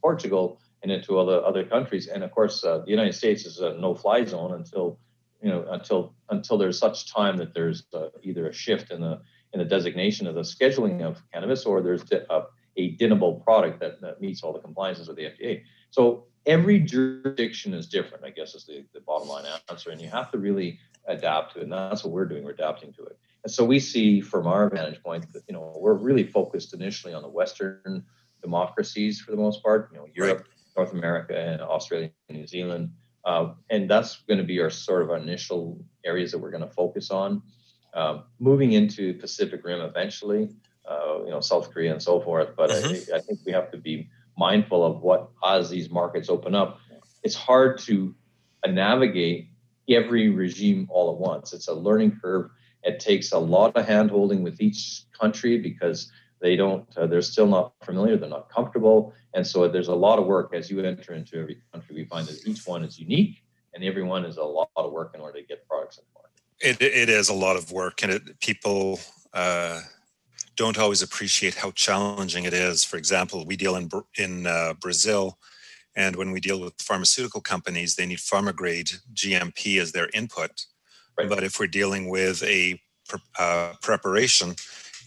Portugal, 0.00 0.60
and 0.82 0.92
into 0.92 1.18
other 1.18 1.44
other 1.44 1.64
countries. 1.64 2.06
And 2.06 2.22
of 2.22 2.30
course, 2.30 2.64
uh, 2.64 2.78
the 2.78 2.90
United 2.90 3.14
States 3.14 3.44
is 3.44 3.58
a 3.58 3.74
no-fly 3.74 4.24
zone 4.24 4.54
until 4.54 4.98
you 5.42 5.50
know 5.50 5.66
until 5.70 6.14
until 6.30 6.58
there's 6.58 6.78
such 6.78 7.12
time 7.12 7.36
that 7.38 7.54
there's 7.54 7.84
uh, 7.92 8.08
either 8.22 8.48
a 8.48 8.52
shift 8.52 8.90
in 8.90 9.00
the 9.00 9.20
in 9.52 9.58
the 9.58 9.64
designation 9.64 10.26
of 10.26 10.34
the 10.34 10.42
scheduling 10.42 11.02
of 11.02 11.22
cannabis 11.32 11.64
or 11.64 11.80
there's 11.80 12.04
a, 12.12 12.42
a 12.76 12.96
dinnable 12.96 13.42
product 13.42 13.80
that, 13.80 14.00
that 14.00 14.20
meets 14.20 14.42
all 14.42 14.52
the 14.52 14.58
compliances 14.58 15.08
of 15.08 15.16
the 15.16 15.22
FDA. 15.22 15.62
So 15.90 16.26
every 16.44 16.80
jurisdiction 16.80 17.74
is 17.74 17.88
different, 17.88 18.24
I 18.24 18.30
guess 18.30 18.54
is 18.54 18.66
the, 18.66 18.84
the 18.92 19.00
bottom 19.00 19.28
line 19.28 19.44
answer. 19.70 19.90
And 19.90 20.00
you 20.00 20.08
have 20.10 20.30
to 20.32 20.38
really 20.38 20.78
adapt 21.08 21.54
to 21.54 21.60
it. 21.60 21.64
And 21.64 21.72
that's 21.72 22.04
what 22.04 22.12
we're 22.12 22.26
doing. 22.26 22.44
We're 22.44 22.52
adapting 22.52 22.92
to 22.94 23.04
it. 23.04 23.18
And 23.44 23.52
so 23.52 23.64
we 23.64 23.80
see 23.80 24.20
from 24.20 24.46
our 24.46 24.68
vantage 24.68 25.02
point 25.02 25.32
that, 25.32 25.42
you 25.48 25.54
know, 25.54 25.74
we're 25.78 25.94
really 25.94 26.24
focused 26.24 26.74
initially 26.74 27.14
on 27.14 27.22
the 27.22 27.28
Western 27.28 28.04
democracies 28.42 29.20
for 29.20 29.30
the 29.30 29.36
most 29.36 29.62
part, 29.62 29.90
you 29.92 29.98
know, 29.98 30.06
Europe, 30.14 30.38
right. 30.38 30.46
North 30.76 30.92
America, 30.92 31.38
and 31.38 31.60
Australia, 31.60 32.10
and 32.28 32.38
New 32.38 32.46
Zealand. 32.46 32.90
Uh, 33.24 33.52
and 33.70 33.90
that's 33.90 34.22
going 34.28 34.38
to 34.38 34.44
be 34.44 34.60
our 34.60 34.70
sort 34.70 35.02
of 35.02 35.10
our 35.10 35.16
initial 35.16 35.84
areas 36.04 36.32
that 36.32 36.38
we're 36.38 36.50
going 36.50 36.62
to 36.62 36.70
focus 36.70 37.10
on. 37.10 37.42
Um, 37.94 38.24
moving 38.38 38.72
into 38.72 39.14
Pacific 39.14 39.64
Rim 39.64 39.80
eventually, 39.80 40.50
uh, 40.88 41.24
you 41.24 41.30
know, 41.30 41.40
South 41.40 41.70
Korea 41.72 41.92
and 41.92 42.02
so 42.02 42.20
forth. 42.20 42.50
But 42.56 42.70
mm-hmm. 42.70 43.12
I, 43.12 43.16
I, 43.16 43.20
think 43.20 43.40
we 43.44 43.52
have 43.52 43.70
to 43.72 43.78
be 43.78 44.08
mindful 44.36 44.84
of 44.84 45.02
what 45.02 45.30
as 45.44 45.70
these 45.70 45.90
markets 45.90 46.28
open 46.28 46.54
up. 46.54 46.80
It's 47.22 47.34
hard 47.34 47.78
to 47.80 48.14
uh, 48.64 48.70
navigate 48.70 49.48
every 49.88 50.28
regime 50.28 50.86
all 50.90 51.12
at 51.12 51.18
once. 51.18 51.52
It's 51.52 51.68
a 51.68 51.74
learning 51.74 52.18
curve. 52.22 52.50
It 52.82 53.00
takes 53.00 53.32
a 53.32 53.38
lot 53.38 53.76
of 53.76 53.86
handholding 53.86 54.42
with 54.42 54.60
each 54.60 55.04
country 55.18 55.58
because 55.58 56.10
they 56.40 56.56
don't 56.56 56.86
uh, 56.96 57.06
they're 57.06 57.22
still 57.22 57.46
not 57.46 57.72
familiar 57.84 58.16
they're 58.16 58.28
not 58.28 58.48
comfortable 58.48 59.12
and 59.34 59.46
so 59.46 59.68
there's 59.68 59.88
a 59.88 59.94
lot 59.94 60.18
of 60.18 60.26
work 60.26 60.54
as 60.54 60.70
you 60.70 60.80
enter 60.80 61.14
into 61.14 61.36
every 61.38 61.60
country 61.72 61.94
we 61.94 62.04
find 62.04 62.26
that 62.26 62.46
each 62.46 62.66
one 62.66 62.84
is 62.84 62.98
unique 62.98 63.42
and 63.74 63.84
every 63.84 64.02
one 64.02 64.24
is 64.24 64.36
a 64.36 64.44
lot 64.44 64.70
of 64.76 64.92
work 64.92 65.12
in 65.14 65.20
order 65.20 65.40
to 65.40 65.46
get 65.46 65.66
products 65.68 65.98
in 65.98 66.04
the 66.12 66.20
market 66.20 66.80
it, 66.80 66.92
it 66.92 67.08
is 67.08 67.28
a 67.28 67.34
lot 67.34 67.56
of 67.56 67.70
work 67.72 68.02
and 68.02 68.12
it, 68.12 68.40
people 68.40 69.00
uh, 69.34 69.80
don't 70.56 70.78
always 70.78 71.02
appreciate 71.02 71.54
how 71.54 71.70
challenging 71.72 72.44
it 72.44 72.52
is 72.52 72.84
for 72.84 72.96
example 72.96 73.44
we 73.44 73.56
deal 73.56 73.76
in 73.76 73.88
in 74.16 74.46
uh, 74.46 74.74
brazil 74.80 75.38
and 75.98 76.16
when 76.16 76.30
we 76.30 76.40
deal 76.40 76.60
with 76.60 76.80
pharmaceutical 76.80 77.42
companies 77.42 77.96
they 77.96 78.06
need 78.06 78.18
pharma 78.18 78.54
grade 78.54 78.90
gmp 79.12 79.80
as 79.80 79.92
their 79.92 80.08
input 80.14 80.66
right. 81.18 81.28
but 81.28 81.44
if 81.44 81.58
we're 81.60 81.66
dealing 81.80 82.08
with 82.08 82.42
a 82.44 82.80
uh, 83.38 83.72
preparation 83.82 84.54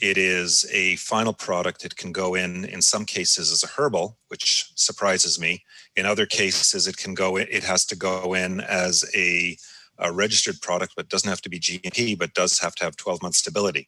it 0.02 0.18
is 0.18 0.66
a 0.72 0.96
final 0.96 1.32
product. 1.32 1.86
It 1.86 1.96
can 1.96 2.12
go 2.12 2.34
in, 2.34 2.66
in 2.66 2.82
some 2.82 3.06
cases, 3.06 3.52
as 3.52 3.64
a 3.64 3.68
herbal, 3.68 4.18
which 4.30 4.72
surprises 4.76 5.40
me. 5.40 5.64
In 5.96 6.08
other 6.08 6.26
cases, 6.26 6.88
it 6.88 6.98
can 6.98 7.14
go 7.14 7.38
in, 7.38 7.48
it 7.52 7.64
has 7.64 7.86
to 7.86 7.96
go 7.96 8.34
in 8.34 8.62
as 8.62 9.06
a, 9.16 9.56
a 10.00 10.12
registered 10.12 10.60
product, 10.60 10.94
but 10.98 11.08
doesn't 11.08 11.30
have 11.30 11.42
to 11.42 11.50
be 11.50 11.60
GMP, 11.60 12.18
but 12.18 12.34
does 12.34 12.58
have 12.60 12.74
to 12.76 12.84
have 12.84 12.98
12 12.98 13.22
month 13.22 13.36
stability. 13.36 13.88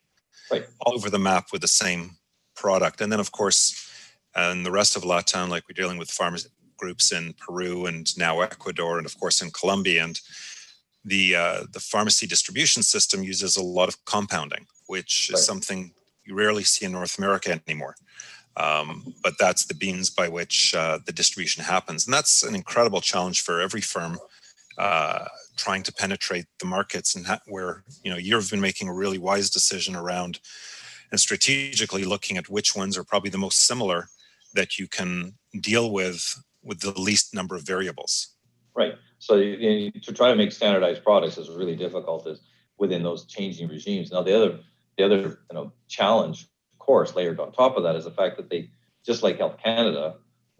Right. 0.51 0.67
All 0.81 0.93
over 0.93 1.09
the 1.09 1.17
map 1.17 1.47
with 1.51 1.61
the 1.61 1.67
same 1.67 2.17
product. 2.55 3.01
And 3.01 3.11
then, 3.11 3.19
of 3.19 3.31
course, 3.31 3.89
and 4.35 4.63
the 4.63 4.71
rest 4.71 4.95
of 4.95 5.03
Latin, 5.03 5.49
like 5.49 5.63
we're 5.67 5.81
dealing 5.81 5.97
with 5.97 6.11
farm 6.11 6.35
groups 6.77 7.11
in 7.11 7.33
Peru 7.33 7.85
and 7.85 8.15
now 8.17 8.41
Ecuador, 8.41 8.97
and 8.97 9.05
of 9.05 9.19
course 9.19 9.41
in 9.41 9.51
Colombia. 9.51 10.03
And 10.03 10.19
the 11.05 11.35
uh, 11.35 11.63
the 11.71 11.79
pharmacy 11.79 12.27
distribution 12.27 12.83
system 12.83 13.23
uses 13.23 13.57
a 13.57 13.63
lot 13.63 13.89
of 13.89 14.03
compounding, 14.05 14.65
which 14.87 15.29
right. 15.31 15.39
is 15.39 15.45
something 15.45 15.93
you 16.25 16.35
rarely 16.35 16.63
see 16.63 16.85
in 16.85 16.91
North 16.91 17.17
America 17.17 17.59
anymore. 17.67 17.95
Um, 18.55 19.13
but 19.23 19.33
that's 19.39 19.65
the 19.65 19.73
beans 19.73 20.09
by 20.09 20.29
which 20.29 20.75
uh, 20.75 20.99
the 21.05 21.11
distribution 21.11 21.63
happens. 21.63 22.05
And 22.05 22.13
that's 22.13 22.43
an 22.43 22.55
incredible 22.55 23.01
challenge 23.01 23.41
for 23.41 23.59
every 23.59 23.81
firm 23.81 24.19
uh, 24.77 25.25
trying 25.57 25.83
to 25.83 25.93
penetrate 25.93 26.45
the 26.59 26.65
markets 26.65 27.15
and 27.15 27.25
ha- 27.25 27.41
where, 27.47 27.83
you 28.03 28.11
know, 28.11 28.17
you've 28.17 28.49
been 28.49 28.61
making 28.61 28.87
a 28.87 28.93
really 28.93 29.17
wise 29.17 29.49
decision 29.49 29.95
around 29.95 30.39
and 31.11 31.19
strategically 31.19 32.05
looking 32.05 32.37
at 32.37 32.49
which 32.49 32.75
ones 32.75 32.97
are 32.97 33.03
probably 33.03 33.29
the 33.29 33.37
most 33.37 33.65
similar 33.65 34.07
that 34.53 34.77
you 34.79 34.87
can 34.87 35.33
deal 35.59 35.91
with 35.91 36.43
with 36.63 36.79
the 36.79 36.91
least 36.99 37.33
number 37.33 37.55
of 37.55 37.63
variables. 37.63 38.35
Right. 38.75 38.95
So 39.19 39.35
you, 39.35 39.91
to 39.91 40.11
try 40.11 40.29
to 40.29 40.35
make 40.35 40.51
standardized 40.51 41.03
products 41.03 41.37
is 41.37 41.49
really 41.49 41.75
difficult 41.75 42.27
is 42.27 42.41
within 42.77 43.03
those 43.03 43.25
changing 43.25 43.67
regimes. 43.69 44.11
Now 44.11 44.23
the 44.23 44.35
other 44.35 44.59
the 44.97 45.05
other 45.05 45.21
you 45.49 45.53
know 45.53 45.71
challenge, 45.87 46.43
of 46.71 46.79
course, 46.79 47.15
layered 47.15 47.39
on 47.39 47.51
top 47.51 47.77
of 47.77 47.83
that 47.83 47.95
is 47.95 48.05
the 48.05 48.11
fact 48.11 48.37
that 48.37 48.49
they, 48.49 48.69
just 49.05 49.23
like 49.23 49.37
Health 49.37 49.57
Canada, 49.63 50.15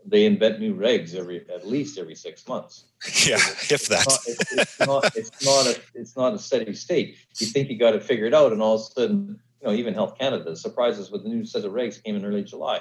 they 0.06 0.26
invent 0.26 0.60
new 0.60 0.76
regs 0.76 1.16
every 1.16 1.46
at 1.50 1.68
least 1.68 1.98
every 1.98 2.16
six 2.16 2.48
months. 2.48 2.86
Yeah, 3.28 3.36
if 3.70 3.88
that. 3.88 4.06
It's 4.26 4.80
not, 4.80 5.06
it's, 5.16 5.16
not, 5.16 5.18
it's 5.18 5.46
not 5.46 5.68
a 5.68 5.82
it's 5.94 6.16
not 6.16 6.34
a 6.34 6.40
steady 6.40 6.74
state. 6.74 7.18
You 7.40 7.48
think 7.48 7.70
you 7.70 7.78
got 7.78 7.96
it 7.96 8.04
figured 8.04 8.34
out, 8.34 8.54
and 8.54 8.62
all 8.62 8.76
of 8.76 8.82
a 8.82 8.84
sudden, 8.84 9.40
you 9.62 9.68
know, 9.68 9.74
even 9.74 9.94
Health 9.94 10.18
Canada 10.18 10.56
surprises 10.56 11.12
with 11.12 11.24
the 11.24 11.30
new 11.30 11.46
set 11.46 11.66
of 11.66 11.74
regs 11.74 12.02
came 12.02 12.16
in 12.16 12.26
early 12.26 12.44
July. 12.44 12.80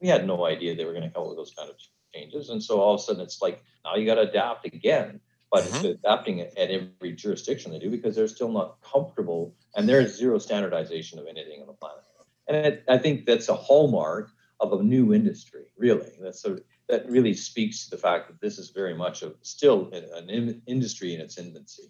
We 0.00 0.08
had 0.08 0.26
no 0.26 0.44
idea 0.44 0.74
they 0.74 0.84
were 0.84 0.92
going 0.92 1.04
to 1.04 1.10
come 1.10 1.22
up 1.22 1.28
with 1.28 1.38
those 1.38 1.54
kind 1.56 1.70
of 1.70 1.76
changes, 2.14 2.50
and 2.50 2.62
so 2.62 2.80
all 2.80 2.94
of 2.94 3.00
a 3.00 3.02
sudden, 3.02 3.22
it's 3.22 3.42
like 3.42 3.62
now 3.84 3.96
you 3.96 4.06
got 4.06 4.16
to 4.16 4.22
adapt 4.22 4.66
again 4.66 5.20
but 5.50 5.64
mm-hmm. 5.64 5.74
it's 5.76 5.84
adapting 5.84 6.38
it 6.38 6.54
at 6.56 6.70
every 6.70 7.12
jurisdiction 7.12 7.72
they 7.72 7.78
do 7.78 7.90
because 7.90 8.14
they're 8.14 8.28
still 8.28 8.52
not 8.52 8.76
comfortable 8.82 9.54
and 9.74 9.88
there 9.88 10.00
is 10.00 10.16
zero 10.16 10.38
standardization 10.38 11.18
of 11.18 11.26
anything 11.26 11.60
on 11.60 11.66
the 11.66 11.72
planet. 11.72 12.04
And 12.48 12.56
it, 12.56 12.84
I 12.88 12.98
think 12.98 13.26
that's 13.26 13.48
a 13.48 13.54
hallmark 13.54 14.30
of 14.60 14.72
a 14.72 14.82
new 14.82 15.14
industry, 15.14 15.66
really. 15.76 16.10
That's 16.20 16.44
a, 16.44 16.58
that 16.88 17.08
really 17.08 17.34
speaks 17.34 17.84
to 17.84 17.90
the 17.90 17.96
fact 17.96 18.28
that 18.28 18.40
this 18.40 18.58
is 18.58 18.70
very 18.70 18.94
much 18.94 19.22
a, 19.22 19.32
still 19.42 19.90
an 19.92 20.28
in, 20.28 20.62
industry 20.66 21.14
in 21.14 21.20
its 21.20 21.38
infancy. 21.38 21.84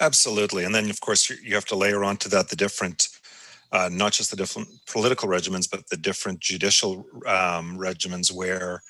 Absolutely. 0.00 0.64
And 0.64 0.74
then, 0.74 0.88
of 0.90 1.00
course, 1.00 1.28
you 1.28 1.54
have 1.54 1.66
to 1.66 1.76
layer 1.76 2.04
onto 2.04 2.28
that 2.30 2.48
the 2.48 2.56
different, 2.56 3.08
uh, 3.72 3.90
not 3.92 4.12
just 4.12 4.30
the 4.30 4.36
different 4.36 4.68
political 4.86 5.28
regimens, 5.28 5.70
but 5.70 5.88
the 5.88 5.96
different 5.96 6.40
judicial 6.40 7.06
um, 7.26 7.78
regimens 7.78 8.32
where 8.32 8.82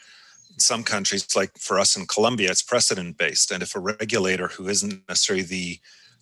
some 0.59 0.83
countries, 0.83 1.37
like 1.37 1.57
for 1.59 1.79
us 1.79 1.97
in 1.97 2.07
Colombia, 2.07 2.51
it's 2.51 2.62
precedent 2.62 3.16
based. 3.16 3.51
And 3.51 3.62
if 3.62 3.75
a 3.75 3.81
regulator 3.81 4.49
who 4.49 4.68
isn't 4.68 5.09
necessarily 5.09 5.44
the 5.44 5.79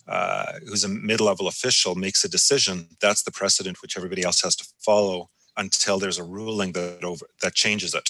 uh, 0.07 0.53
who's 0.65 0.85
a 0.85 0.89
mid-level 0.89 1.47
official 1.47 1.95
makes 1.95 2.23
a 2.23 2.29
decision, 2.29 2.87
that's 3.01 3.23
the 3.23 3.31
precedent 3.31 3.81
which 3.81 3.97
everybody 3.97 4.23
else 4.23 4.41
has 4.41 4.55
to 4.55 4.65
follow 4.79 5.29
until 5.57 5.99
there's 5.99 6.17
a 6.17 6.23
ruling 6.23 6.71
that 6.71 7.03
over 7.03 7.25
that 7.41 7.53
changes 7.53 7.93
it. 7.93 8.09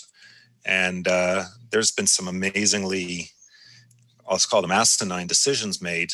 And 0.64 1.08
uh, 1.08 1.46
there's 1.72 1.92
been 1.92 2.08
some 2.08 2.28
amazingly, 2.28 3.32
let's 4.30 4.46
call 4.46 4.62
them 4.62 4.72
asinine 4.72 5.28
decisions 5.28 5.82
made, 5.82 6.12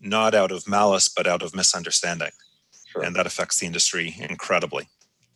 not 0.00 0.34
out 0.34 0.50
of 0.50 0.68
malice 0.68 1.08
but 1.08 1.26
out 1.26 1.42
of 1.42 1.54
misunderstanding, 1.54 2.30
sure. 2.86 3.02
and 3.02 3.14
that 3.16 3.26
affects 3.26 3.58
the 3.58 3.66
industry 3.66 4.16
incredibly. 4.18 4.88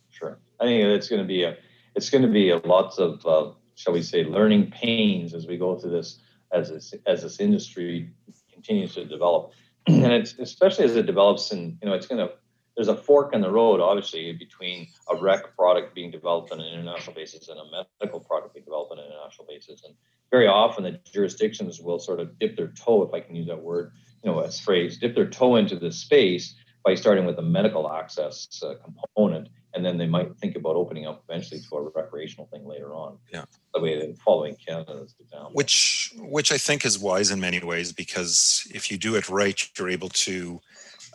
Sure, 0.09 0.39
I 0.59 0.65
think 0.65 0.83
it's 0.85 1.09
going 1.09 1.21
to 1.21 1.27
be 1.27 1.43
a 1.43 1.57
it's 1.95 2.09
going 2.09 2.23
to 2.23 2.31
be 2.31 2.49
a 2.49 2.57
lots 2.57 2.97
of 2.97 3.23
uh, 3.25 3.51
shall 3.83 3.93
we 3.93 4.01
say, 4.01 4.23
learning 4.23 4.71
pains 4.71 5.33
as 5.33 5.45
we 5.45 5.57
go 5.57 5.77
through 5.77 5.91
this 5.91 6.19
as 6.53 6.69
this, 6.69 6.93
as 7.05 7.23
this 7.23 7.39
industry 7.39 8.09
continues 8.51 8.93
to 8.93 9.03
develop, 9.05 9.51
and 9.87 10.13
it's 10.13 10.35
especially 10.39 10.85
as 10.85 10.95
it 10.95 11.05
develops, 11.05 11.51
and 11.51 11.77
you 11.81 11.89
know, 11.89 11.93
it's 11.93 12.07
going 12.07 12.25
to 12.25 12.33
there's 12.75 12.87
a 12.87 12.95
fork 12.95 13.35
in 13.35 13.41
the 13.41 13.51
road, 13.51 13.79
obviously, 13.79 14.31
between 14.33 14.87
a 15.11 15.15
rec 15.15 15.55
product 15.55 15.93
being 15.93 16.09
developed 16.09 16.51
on 16.51 16.59
an 16.59 16.73
international 16.73 17.13
basis 17.13 17.47
and 17.47 17.59
a 17.59 17.85
medical 18.01 18.19
product 18.19 18.55
being 18.55 18.63
developed 18.63 18.91
on 18.91 18.97
an 18.97 19.05
international 19.05 19.45
basis. 19.47 19.83
And 19.83 19.93
very 20.31 20.47
often, 20.47 20.83
the 20.83 20.99
jurisdictions 21.11 21.79
will 21.79 21.99
sort 21.99 22.19
of 22.19 22.39
dip 22.39 22.57
their 22.57 22.69
toe, 22.69 23.03
if 23.03 23.13
I 23.13 23.19
can 23.19 23.35
use 23.35 23.47
that 23.47 23.61
word, 23.61 23.91
you 24.23 24.31
know, 24.31 24.39
as 24.39 24.59
phrase, 24.59 24.97
dip 24.97 25.13
their 25.13 25.29
toe 25.29 25.57
into 25.57 25.75
this 25.75 25.97
space 25.97 26.55
by 26.83 26.95
starting 26.95 27.25
with 27.25 27.37
a 27.37 27.43
medical 27.43 27.91
access 27.91 28.47
uh, 28.63 28.73
component 28.83 29.49
and 29.73 29.83
then 29.83 29.97
they 29.97 30.07
might 30.07 30.35
think 30.37 30.55
about 30.55 30.75
opening 30.75 31.07
up 31.07 31.23
eventually 31.27 31.59
to 31.59 31.75
a 31.75 31.81
recreational 31.89 32.47
thing 32.47 32.65
later 32.65 32.93
on. 32.93 33.17
Yeah, 33.31 33.45
the 33.73 33.81
way 33.81 33.97
they're 33.97 34.15
following 34.15 34.55
Canada's 34.55 35.15
example. 35.19 35.51
Which, 35.53 36.13
which 36.17 36.51
I 36.51 36.57
think 36.57 36.85
is 36.85 36.99
wise 36.99 37.31
in 37.31 37.39
many 37.39 37.59
ways 37.59 37.91
because 37.91 38.67
if 38.73 38.91
you 38.91 38.97
do 38.97 39.15
it 39.15 39.29
right, 39.29 39.59
you're 39.77 39.89
able 39.89 40.09
to 40.09 40.61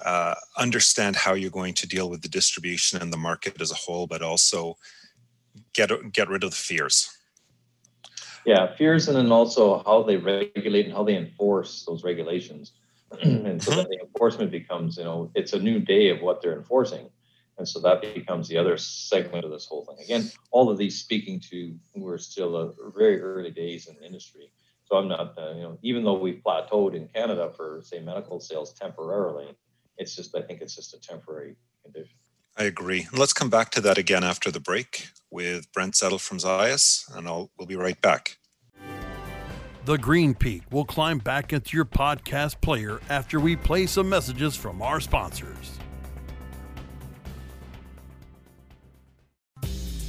uh, 0.04 0.34
understand 0.56 1.16
how 1.16 1.34
you're 1.34 1.50
going 1.50 1.74
to 1.74 1.86
deal 1.86 2.10
with 2.10 2.22
the 2.22 2.28
distribution 2.28 3.00
and 3.00 3.12
the 3.12 3.16
market 3.16 3.60
as 3.60 3.70
a 3.70 3.74
whole, 3.74 4.06
but 4.06 4.22
also 4.22 4.76
get 5.72 5.90
get 6.12 6.28
rid 6.28 6.44
of 6.44 6.50
the 6.50 6.56
fears. 6.56 7.14
Yeah, 8.44 8.74
fears, 8.76 9.08
and 9.08 9.16
then 9.16 9.30
also 9.30 9.82
how 9.84 10.02
they 10.02 10.16
regulate 10.16 10.86
and 10.86 10.94
how 10.94 11.04
they 11.04 11.16
enforce 11.16 11.84
those 11.84 12.02
regulations. 12.02 12.72
and 13.22 13.62
so 13.62 13.70
mm-hmm. 13.70 13.78
then 13.78 13.86
the 13.90 14.00
enforcement 14.04 14.50
becomes, 14.50 14.98
you 14.98 15.04
know, 15.04 15.30
it's 15.34 15.52
a 15.54 15.58
new 15.58 15.80
day 15.80 16.10
of 16.10 16.20
what 16.20 16.42
they're 16.42 16.56
enforcing 16.56 17.08
And 17.58 17.68
so 17.68 17.80
that 17.80 18.00
becomes 18.00 18.48
the 18.48 18.56
other 18.56 18.76
segment 18.76 19.44
of 19.44 19.50
this 19.50 19.66
whole 19.66 19.84
thing. 19.84 19.96
Again, 20.02 20.30
all 20.52 20.70
of 20.70 20.78
these 20.78 21.00
speaking 21.00 21.40
to 21.50 21.74
we're 21.94 22.18
still 22.18 22.56
a 22.56 22.72
very 22.96 23.20
early 23.20 23.50
days 23.50 23.88
in 23.88 23.96
the 23.96 24.06
industry. 24.06 24.52
So 24.84 24.96
I'm 24.96 25.08
not, 25.08 25.34
uh, 25.36 25.54
you 25.54 25.62
know, 25.62 25.78
even 25.82 26.04
though 26.04 26.18
we've 26.18 26.40
plateaued 26.44 26.94
in 26.94 27.08
Canada 27.08 27.50
for 27.54 27.82
say 27.84 28.00
medical 28.00 28.40
sales 28.40 28.72
temporarily, 28.72 29.56
it's 29.98 30.14
just 30.14 30.34
I 30.36 30.42
think 30.42 30.60
it's 30.62 30.76
just 30.76 30.94
a 30.94 31.00
temporary 31.00 31.56
condition. 31.82 32.16
I 32.56 32.64
agree. 32.64 33.06
Let's 33.12 33.32
come 33.32 33.50
back 33.50 33.70
to 33.72 33.80
that 33.82 33.98
again 33.98 34.24
after 34.24 34.50
the 34.50 34.60
break 34.60 35.08
with 35.30 35.70
Brent 35.72 35.94
Zettl 35.94 36.20
from 36.20 36.38
ZYUS, 36.38 37.16
and 37.16 37.28
I'll, 37.28 37.50
we'll 37.56 37.68
be 37.68 37.76
right 37.76 38.00
back. 38.00 38.38
The 39.84 39.96
Green 39.96 40.34
Peak 40.34 40.62
will 40.70 40.84
climb 40.84 41.18
back 41.18 41.52
into 41.52 41.76
your 41.76 41.86
podcast 41.86 42.60
player 42.60 43.00
after 43.08 43.40
we 43.40 43.56
play 43.56 43.86
some 43.86 44.08
messages 44.08 44.56
from 44.56 44.82
our 44.82 45.00
sponsors. 45.00 45.78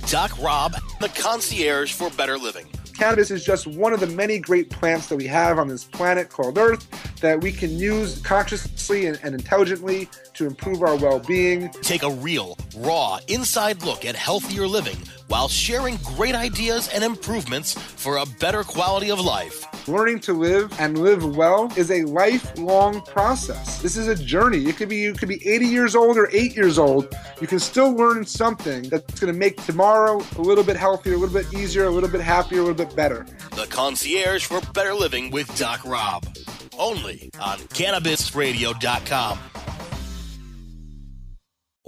Doc 0.10 0.42
Rob, 0.42 0.76
the 1.00 1.10
concierge 1.10 1.94
for 1.94 2.10
better 2.10 2.36
living. 2.36 2.66
Cannabis 2.98 3.30
is 3.30 3.46
just 3.46 3.68
one 3.68 3.94
of 3.94 4.00
the 4.00 4.08
many 4.08 4.40
great 4.40 4.72
plants 4.72 5.06
that 5.06 5.16
we 5.16 5.28
have 5.28 5.60
on 5.60 5.68
this 5.68 5.84
planet 5.84 6.30
called 6.30 6.58
Earth 6.58 6.90
that 7.22 7.40
we 7.40 7.52
can 7.52 7.78
use 7.78 8.20
consciously 8.24 9.06
and, 9.06 9.20
and 9.22 9.36
intelligently 9.36 10.10
to 10.34 10.48
improve 10.48 10.82
our 10.82 10.96
well 10.96 11.20
being. 11.20 11.70
Take 11.84 12.02
a 12.02 12.10
real, 12.10 12.58
raw, 12.78 13.20
inside 13.28 13.84
look 13.84 14.04
at 14.04 14.16
healthier 14.16 14.66
living 14.66 14.98
while 15.28 15.48
sharing 15.48 15.98
great 15.98 16.34
ideas 16.34 16.90
and 16.92 17.04
improvements 17.04 17.76
for 17.76 18.18
a 18.18 18.26
better 18.40 18.64
quality 18.64 19.12
of 19.12 19.20
life. 19.20 19.64
Learning 19.88 20.20
to 20.20 20.34
live 20.34 20.72
and 20.80 21.00
live 21.00 21.36
well 21.36 21.72
is 21.76 21.90
a 21.90 22.04
lifelong 22.04 23.02
process. 23.02 23.82
This 23.82 23.98
is 23.98 24.08
a 24.08 24.16
journey. 24.16 24.66
It 24.66 24.78
could 24.78 24.90
be 24.90 24.98
you 24.98 25.14
could 25.14 25.30
be 25.30 25.46
80 25.48 25.66
years 25.66 25.96
old 25.96 26.18
or 26.18 26.30
8 26.32 26.56
years 26.56 26.78
old. 26.78 27.14
You 27.42 27.48
can 27.48 27.60
still 27.60 27.92
learn 27.92 28.26
something 28.26 28.84
that's 28.90 29.20
going 29.20 29.34
to 29.34 29.40
make 29.40 29.64
tomorrow 29.66 30.22
a 30.38 30.42
little 30.42 30.64
bit 30.64 30.76
healthier, 30.76 31.16
a 31.16 31.18
little 31.18 31.34
bit 31.34 31.52
easier, 31.54 31.86
a 31.86 31.90
little 31.90 32.10
bit 32.10 32.22
happier, 32.22 32.60
a 32.60 32.64
little 32.64 32.86
bit 32.86 32.96
better. 32.96 33.26
The 33.56 33.66
concierge 33.70 34.46
for 34.46 34.62
better 34.74 34.94
living 34.94 35.32
with 35.32 35.56
Doc 35.58 35.84
Rob. 35.86 36.26
Only 36.78 37.32
on 37.42 37.58
cannabisradio.com. 37.60 39.40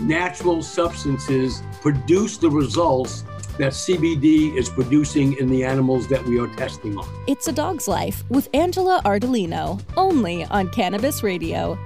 natural 0.00 0.62
substances 0.62 1.62
produce 1.80 2.36
the 2.36 2.50
results 2.50 3.24
that 3.58 3.72
CBD 3.72 4.56
is 4.56 4.68
producing 4.68 5.36
in 5.38 5.48
the 5.48 5.64
animals 5.64 6.06
that 6.08 6.24
we 6.24 6.38
are 6.38 6.46
testing 6.56 6.96
on. 6.96 7.08
It's 7.26 7.48
a 7.48 7.52
Dog's 7.52 7.88
Life 7.88 8.22
with 8.30 8.48
Angela 8.54 9.02
Ardolino, 9.04 9.82
only 9.96 10.44
on 10.44 10.68
Cannabis 10.68 11.22
Radio. 11.22 11.76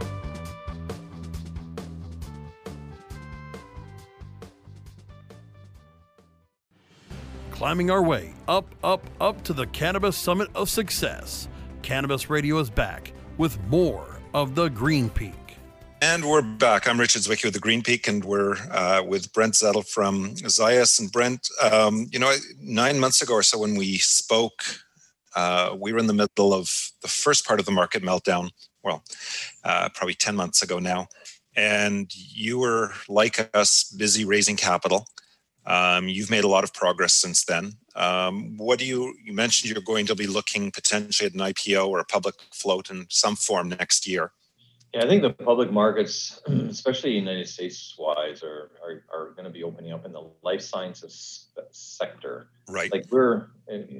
Climbing 7.51 7.91
our 7.91 8.03
way 8.03 8.35
up, 8.49 8.67
up, 8.83 9.09
up 9.21 9.43
to 9.45 9.53
the 9.53 9.67
Cannabis 9.69 10.17
Summit 10.17 10.49
of 10.55 10.69
Success. 10.69 11.49
Cannabis 11.81 12.29
Radio 12.29 12.59
is 12.59 12.69
back 12.69 13.13
with 13.39 13.59
more 13.69 14.21
of 14.35 14.55
the 14.55 14.69
Green 14.69 15.09
Peak. 15.09 15.42
And 16.03 16.25
we're 16.25 16.43
back. 16.43 16.89
I'm 16.89 16.99
Richard 16.99 17.23
Zwicky 17.23 17.45
with 17.45 17.55
the 17.55 17.61
Green 17.61 17.81
Peak, 17.81 18.09
and 18.09 18.25
we're 18.25 18.57
uh, 18.73 19.05
with 19.07 19.33
Brent 19.33 19.55
Zettl 19.55 19.89
from 19.89 20.35
ZYUS. 20.35 20.99
And 20.99 21.13
Brent, 21.13 21.49
um, 21.63 22.09
you 22.11 22.19
know, 22.19 22.35
nine 22.61 22.99
months 22.99 23.23
ago 23.23 23.35
or 23.35 23.45
so 23.45 23.61
when 23.61 23.77
we 23.77 23.99
spoke, 23.99 24.65
uh, 25.37 25.77
we 25.79 25.93
were 25.93 26.01
in 26.01 26.09
the 26.09 26.13
middle 26.13 26.53
of 26.53 26.91
the 27.03 27.09
first 27.09 27.47
part 27.47 27.61
of 27.61 27.67
the 27.67 27.71
market 27.71 28.03
meltdown. 28.03 28.51
Well, 28.83 29.05
uh, 29.63 29.91
probably 29.95 30.15
10 30.15 30.35
months 30.35 30.61
ago 30.61 30.81
now. 30.81 31.07
And 31.55 32.11
you 32.13 32.59
were, 32.59 32.95
like 33.09 33.49
us, 33.55 33.85
busy 33.97 34.25
raising 34.25 34.57
capital. 34.57 35.07
Um, 35.67 36.09
you've 36.09 36.31
made 36.31 36.43
a 36.43 36.49
lot 36.49 36.65
of 36.65 36.75
progress 36.75 37.15
since 37.15 37.45
then. 37.45 37.75
Um, 37.95 38.57
what 38.57 38.81
do 38.81 38.87
you, 38.87 39.15
you 39.25 39.33
mentioned 39.33 39.71
you're 39.71 39.81
going 39.81 40.07
to 40.07 40.17
be 40.17 40.27
looking 40.27 40.73
potentially 40.73 41.29
at 41.29 41.35
an 41.35 41.39
IPO 41.39 41.87
or 41.87 42.01
a 42.01 42.05
public 42.05 42.35
float 42.53 42.91
in 42.91 43.07
some 43.09 43.37
form 43.37 43.69
next 43.69 44.05
year. 44.05 44.33
Yeah, 44.95 45.05
I 45.05 45.09
think 45.09 45.23
the 45.23 45.31
public 45.31 45.73
markets, 45.73 46.41
especially 46.47 47.13
United 47.13 47.49
States 47.49 47.95
wise, 47.99 48.43
are, 48.43 48.73
are, 48.83 49.03
are 49.13 49.31
going 49.31 49.45
to 49.45 49.51
be 49.51 49.63
opening 49.63 49.93
up 49.93 50.05
in 50.05 50.13
the 50.13 50.31
life 50.43 50.61
sciences 50.61 51.49
sector. 51.71 52.49
Right. 52.69 52.93
Like 52.93 53.07
we're 53.11 53.49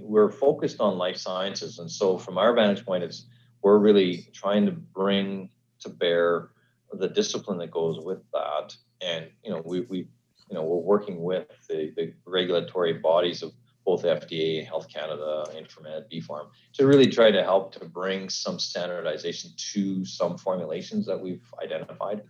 we're 0.03 0.31
focused 0.31 0.81
on 0.81 0.99
life 0.99 1.17
sciences, 1.17 1.79
and 1.79 1.91
so 1.91 2.19
from 2.19 2.37
our 2.37 2.55
vantage 2.55 2.85
point, 2.85 3.05
it's 3.05 3.27
we're 3.63 3.79
really 3.79 4.29
trying 4.35 4.67
to 4.67 4.73
bring 4.73 5.49
to 5.81 5.89
bear 5.89 6.51
the 6.93 7.09
discipline 7.09 7.59
that 7.59 7.71
goes 7.71 7.99
with 8.05 8.21
that. 8.33 8.77
And 9.01 9.29
you 9.43 9.51
know, 9.51 9.63
we 9.65 9.81
we 9.83 9.99
you 9.99 10.55
know 10.55 10.63
we're 10.63 10.77
working 10.77 11.23
with 11.23 11.47
the, 11.69 11.93
the 11.97 12.13
regulatory 12.27 12.95
bodies 12.95 13.43
of 13.43 13.53
both 13.85 14.05
FDA, 14.05 14.65
Health 14.67 14.89
Canada, 14.89 15.45
INFARMED, 15.55 16.05
BfArM, 16.13 16.49
to 16.75 16.87
really 16.87 17.07
try 17.07 17.31
to 17.31 17.43
help 17.43 17.73
to 17.75 17.85
bring 17.85 18.29
some 18.29 18.59
standardization 18.59 19.51
to 19.73 20.05
some 20.05 20.39
formulations 20.39 21.07
that 21.07 21.21
we've 21.21 21.43
identified. 21.63 22.23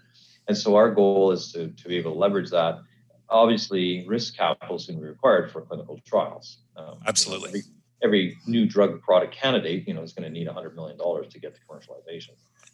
And 0.49 0.57
so 0.57 0.77
our 0.77 0.91
goal 0.91 1.33
is 1.33 1.53
to, 1.53 1.69
to 1.69 1.89
be 1.89 1.97
able 1.97 2.13
to 2.13 2.19
leverage 2.19 2.51
that. 2.51 2.81
Obviously, 3.29 4.07
risk 4.07 4.37
capital 4.37 4.77
is 4.77 4.87
going 4.87 4.99
to 4.99 5.03
be 5.03 5.09
required 5.09 5.51
for 5.51 5.63
clinical 5.63 5.99
trials. 6.07 6.59
Um, 6.77 6.99
Absolutely. 7.07 7.49
Every, 7.49 7.63
every, 8.03 8.39
new 8.47 8.67
drug 8.67 9.01
product 9.01 9.35
candidate, 9.35 9.87
you 9.87 9.95
know, 9.95 10.03
is 10.03 10.13
going 10.13 10.25
to 10.25 10.31
need 10.31 10.49
$100 10.49 10.75
million 10.75 10.99
to 10.99 11.41
get 11.41 11.55
to 11.55 11.61
commercialization. 11.69 12.31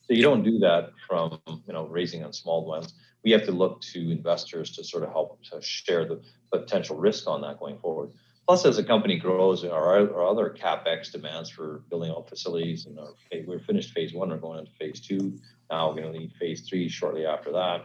So 0.08 0.14
you 0.14 0.22
don't 0.22 0.42
do 0.42 0.58
that 0.60 0.90
from, 1.06 1.38
you 1.46 1.72
know, 1.72 1.86
raising 1.86 2.24
on 2.24 2.32
small 2.32 2.64
ones. 2.64 2.94
We 3.24 3.30
have 3.32 3.44
to 3.44 3.52
look 3.52 3.80
to 3.92 4.10
investors 4.10 4.70
to 4.76 4.84
sort 4.84 5.02
of 5.02 5.10
help 5.10 5.42
to 5.50 5.60
share 5.60 6.06
the 6.06 6.22
potential 6.50 6.96
risk 6.96 7.28
on 7.28 7.42
that 7.42 7.60
going 7.60 7.78
forward. 7.78 8.12
Plus, 8.48 8.64
as 8.64 8.76
the 8.76 8.82
company 8.82 9.18
grows, 9.18 9.62
our, 9.62 10.10
our 10.10 10.26
other 10.26 10.48
capex 10.48 11.12
demands 11.12 11.50
for 11.50 11.82
building 11.90 12.10
out 12.10 12.30
facilities, 12.30 12.86
and 12.86 12.98
our, 12.98 13.12
we're 13.46 13.58
finished 13.58 13.92
phase 13.92 14.14
one, 14.14 14.30
we're 14.30 14.38
going 14.38 14.58
into 14.58 14.72
phase 14.80 15.00
two. 15.00 15.38
Now 15.70 15.90
we're 15.90 16.00
going 16.00 16.14
to 16.14 16.18
need 16.18 16.32
phase 16.32 16.66
three 16.66 16.88
shortly 16.88 17.26
after 17.26 17.52
that. 17.52 17.84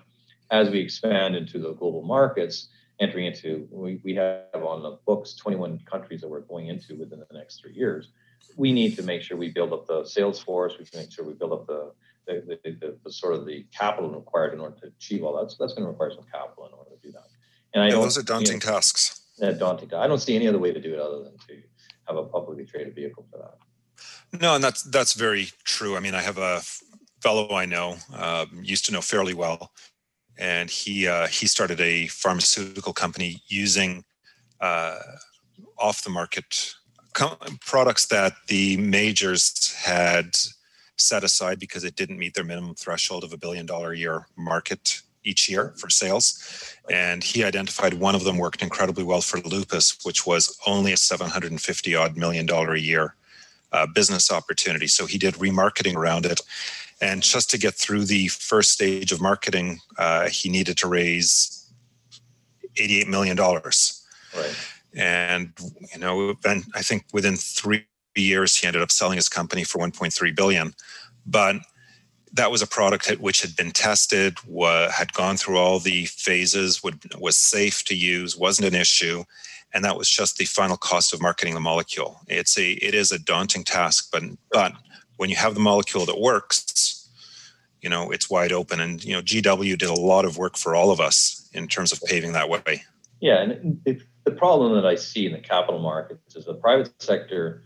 As 0.51 0.69
we 0.69 0.79
expand 0.79 1.35
into 1.35 1.59
the 1.59 1.73
global 1.73 2.01
markets, 2.01 2.69
entering 3.01 3.25
into, 3.25 3.67
we, 3.71 3.99
we 4.05 4.15
have 4.15 4.45
on 4.53 4.83
the 4.83 4.97
books 5.05 5.35
21 5.35 5.79
countries 5.79 6.21
that 6.21 6.29
we're 6.29 6.39
going 6.39 6.67
into 6.67 6.95
within 6.95 7.19
the 7.19 7.37
next 7.37 7.59
three 7.59 7.73
years. 7.73 8.07
We 8.55 8.71
need 8.71 8.95
to 8.95 9.03
make 9.03 9.21
sure 9.21 9.35
we 9.35 9.49
build 9.49 9.73
up 9.73 9.85
the 9.85 10.05
sales 10.05 10.39
force. 10.39 10.75
We 10.79 10.85
can 10.85 11.01
make 11.01 11.11
sure 11.11 11.25
we 11.25 11.33
build 11.33 11.51
up 11.51 11.67
the 11.67 11.91
the, 12.25 12.57
the, 12.63 12.71
the, 12.71 12.97
the 13.03 13.11
sort 13.11 13.33
of 13.33 13.45
the 13.45 13.65
capital 13.77 14.09
required 14.09 14.53
in 14.53 14.61
order 14.61 14.77
to 14.79 14.87
achieve 14.87 15.25
all 15.25 15.37
that. 15.41 15.51
So 15.51 15.57
that's 15.59 15.73
going 15.73 15.83
to 15.83 15.89
require 15.89 16.11
some 16.11 16.23
capital 16.31 16.67
in 16.67 16.71
order 16.71 16.91
to 16.91 17.05
do 17.05 17.11
that. 17.11 17.27
And 17.73 17.83
I 17.83 17.87
yeah, 17.87 17.95
those 17.95 18.17
are 18.17 18.23
daunting 18.23 18.61
you 18.61 18.65
know, 18.65 18.71
tasks 18.71 19.22
that 19.39 19.59
daunting. 19.59 19.93
I 19.93 20.07
don't 20.07 20.19
see 20.19 20.35
any 20.35 20.47
other 20.47 20.59
way 20.59 20.71
to 20.71 20.81
do 20.81 20.93
it 20.93 20.99
other 20.99 21.23
than 21.23 21.37
to 21.47 21.61
have 22.07 22.17
a 22.17 22.23
publicly 22.25 22.65
traded 22.65 22.95
vehicle 22.95 23.25
for 23.31 23.37
that. 23.37 24.41
No, 24.41 24.55
and 24.55 24.63
that's 24.63 24.83
that's 24.83 25.13
very 25.13 25.49
true. 25.63 25.95
I 25.95 25.99
mean, 25.99 26.15
I 26.15 26.21
have 26.21 26.37
a 26.37 26.61
fellow 27.21 27.55
I 27.55 27.65
know, 27.65 27.95
uh, 28.13 28.45
used 28.61 28.85
to 28.85 28.91
know 28.91 29.01
fairly 29.01 29.33
well, 29.33 29.71
and 30.37 30.69
he 30.69 31.07
uh, 31.07 31.27
he 31.27 31.47
started 31.47 31.79
a 31.79 32.07
pharmaceutical 32.07 32.93
company 32.93 33.41
using 33.47 34.03
uh, 34.59 34.99
off 35.77 36.03
the 36.03 36.09
market 36.09 36.73
com- 37.13 37.37
products 37.61 38.07
that 38.07 38.33
the 38.47 38.77
majors 38.77 39.73
had 39.73 40.35
set 40.97 41.23
aside 41.23 41.59
because 41.59 41.83
it 41.83 41.95
didn't 41.95 42.17
meet 42.17 42.33
their 42.33 42.43
minimum 42.43 42.75
threshold 42.75 43.23
of 43.23 43.33
a 43.33 43.37
billion 43.37 43.65
dollar 43.65 43.91
a 43.91 43.97
year 43.97 44.27
market 44.37 45.01
each 45.23 45.49
year 45.49 45.73
for 45.77 45.89
sales. 45.89 46.75
And 46.89 47.23
he 47.23 47.43
identified 47.43 47.93
one 47.93 48.15
of 48.15 48.23
them 48.23 48.37
worked 48.37 48.61
incredibly 48.61 49.03
well 49.03 49.21
for 49.21 49.39
lupus, 49.39 49.97
which 50.03 50.25
was 50.25 50.57
only 50.67 50.91
a 50.91 50.97
750 50.97 51.95
odd 51.95 52.17
million 52.17 52.45
dollar 52.45 52.73
a 52.73 52.79
year 52.79 53.15
uh, 53.71 53.87
business 53.87 54.31
opportunity. 54.31 54.87
So 54.87 55.05
he 55.05 55.17
did 55.17 55.35
remarketing 55.35 55.95
around 55.95 56.25
it. 56.25 56.41
And 57.01 57.21
just 57.21 57.49
to 57.51 57.57
get 57.57 57.73
through 57.73 58.05
the 58.05 58.27
first 58.27 58.71
stage 58.71 59.11
of 59.11 59.19
marketing, 59.19 59.79
uh, 59.97 60.29
he 60.29 60.49
needed 60.49 60.77
to 60.77 60.87
raise 60.87 61.67
$88 62.75 63.07
million. 63.07 63.37
Right. 63.37 64.55
And, 64.95 65.53
you 65.91 65.99
know, 65.99 66.33
then 66.43 66.63
I 66.75 66.81
think 66.81 67.05
within 67.11 67.35
three 67.35 67.85
years, 68.15 68.55
he 68.55 68.67
ended 68.67 68.81
up 68.81 68.91
selling 68.91 69.17
his 69.17 69.27
company 69.27 69.63
for 69.63 69.79
1.3 69.79 70.35
billion. 70.35 70.73
But 71.25 71.57
that 72.33 72.51
was 72.51 72.61
a 72.61 72.67
product 72.67 73.09
which 73.19 73.41
had 73.41 73.55
been 73.55 73.71
tested, 73.71 74.37
had 74.91 75.13
gone 75.13 75.37
through 75.37 75.57
all 75.57 75.79
the 75.79 76.05
phases, 76.05 76.83
would, 76.83 76.99
was 77.19 77.37
safe 77.37 77.83
to 77.85 77.95
use, 77.95 78.35
wasn't 78.35 78.67
an 78.67 78.79
issue, 78.79 79.23
and 79.73 79.85
that 79.85 79.97
was 79.97 80.09
just 80.09 80.37
the 80.37 80.45
final 80.45 80.77
cost 80.77 81.13
of 81.13 81.21
marketing 81.21 81.53
the 81.53 81.59
molecule. 81.59 82.19
It's 82.27 82.57
a 82.57 82.71
it 82.73 82.93
is 82.93 83.11
a 83.11 83.19
daunting 83.19 83.63
task, 83.63 84.09
but 84.11 84.23
but 84.51 84.73
when 85.17 85.29
you 85.29 85.35
have 85.35 85.53
the 85.53 85.59
molecule 85.59 86.05
that 86.05 86.19
works, 86.19 87.09
you 87.81 87.89
know 87.89 88.11
it's 88.11 88.29
wide 88.29 88.51
open. 88.51 88.79
And 88.79 89.03
you 89.03 89.13
know 89.13 89.21
GW 89.21 89.77
did 89.77 89.89
a 89.89 89.93
lot 89.93 90.25
of 90.25 90.37
work 90.37 90.57
for 90.57 90.75
all 90.75 90.91
of 90.91 90.99
us 90.99 91.47
in 91.53 91.67
terms 91.67 91.91
of 91.91 92.01
paving 92.01 92.33
that 92.33 92.49
way. 92.49 92.83
Yeah, 93.19 93.41
and 93.41 93.79
the 94.25 94.31
problem 94.31 94.73
that 94.73 94.85
I 94.85 94.95
see 94.95 95.25
in 95.25 95.33
the 95.33 95.39
capital 95.39 95.79
markets 95.79 96.35
is 96.35 96.45
the 96.45 96.55
private 96.55 96.91
sector 97.01 97.63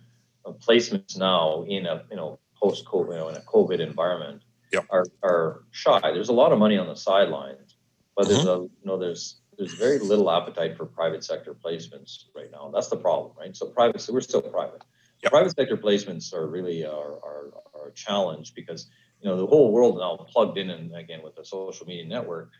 placements 0.65 1.17
now 1.17 1.63
in 1.67 1.85
a 1.85 2.03
you 2.09 2.17
know 2.17 2.39
post 2.61 2.85
COVID 2.85 3.11
you 3.11 3.19
know, 3.19 3.29
in 3.29 3.35
a 3.35 3.41
COVID 3.41 3.79
environment 3.79 4.41
yep. 4.71 4.85
are 4.89 5.05
are 5.23 5.63
shy. 5.71 5.99
There's 6.01 6.29
a 6.29 6.33
lot 6.33 6.51
of 6.51 6.59
money 6.59 6.77
on 6.77 6.87
the 6.87 6.95
sidelines, 6.95 7.75
but 8.15 8.27
there's 8.27 8.45
mm-hmm. 8.45 8.49
a 8.49 8.63
you 8.63 8.85
know 8.85 8.97
there's 8.97 9.41
there's 9.57 9.73
very 9.73 9.99
little 9.99 10.29
appetite 10.29 10.77
for 10.77 10.85
private 10.85 11.23
sector 11.23 11.53
placements 11.53 12.25
right 12.35 12.51
now. 12.51 12.69
That's 12.73 12.89
the 12.89 12.97
problem, 12.97 13.33
right? 13.39 13.55
So 13.55 13.67
private, 13.67 14.01
so 14.01 14.13
we're 14.13 14.21
still 14.21 14.41
private. 14.41 14.83
Yep. 15.23 15.31
Private 15.31 15.55
sector 15.55 15.77
placements 15.77 16.31
are 16.33 16.47
really 16.47 16.85
are, 16.85 16.91
are, 16.91 17.53
are 17.73 17.87
a 17.87 17.93
challenge 17.93 18.53
because 18.53 18.87
you 19.21 19.29
know 19.29 19.37
the 19.37 19.47
whole 19.47 19.71
world 19.71 19.97
now 19.97 20.17
plugged 20.29 20.57
in 20.57 20.69
and 20.69 20.95
again 20.95 21.21
with 21.23 21.35
the 21.35 21.43
social 21.43 21.87
media 21.87 22.05
network, 22.05 22.51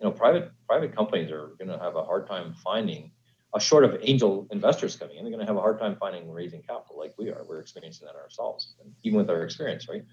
you 0.00 0.06
know 0.06 0.12
private 0.12 0.52
private 0.68 0.94
companies 0.94 1.30
are 1.30 1.54
going 1.58 1.68
to 1.68 1.78
have 1.78 1.96
a 1.96 2.04
hard 2.04 2.28
time 2.28 2.54
finding 2.62 3.10
a 3.54 3.60
short 3.60 3.84
of 3.84 3.96
angel 4.02 4.46
investors 4.50 4.96
coming 4.96 5.16
in. 5.16 5.24
They're 5.24 5.32
going 5.32 5.44
to 5.44 5.46
have 5.46 5.56
a 5.56 5.60
hard 5.60 5.78
time 5.78 5.96
finding 5.98 6.30
raising 6.30 6.62
capital 6.62 6.98
like 6.98 7.14
we 7.18 7.30
are. 7.30 7.44
We're 7.48 7.60
experiencing 7.60 8.06
that 8.06 8.16
ourselves, 8.16 8.74
even 9.02 9.18
with 9.18 9.30
our 9.30 9.42
experience, 9.42 9.88
right? 9.88 10.04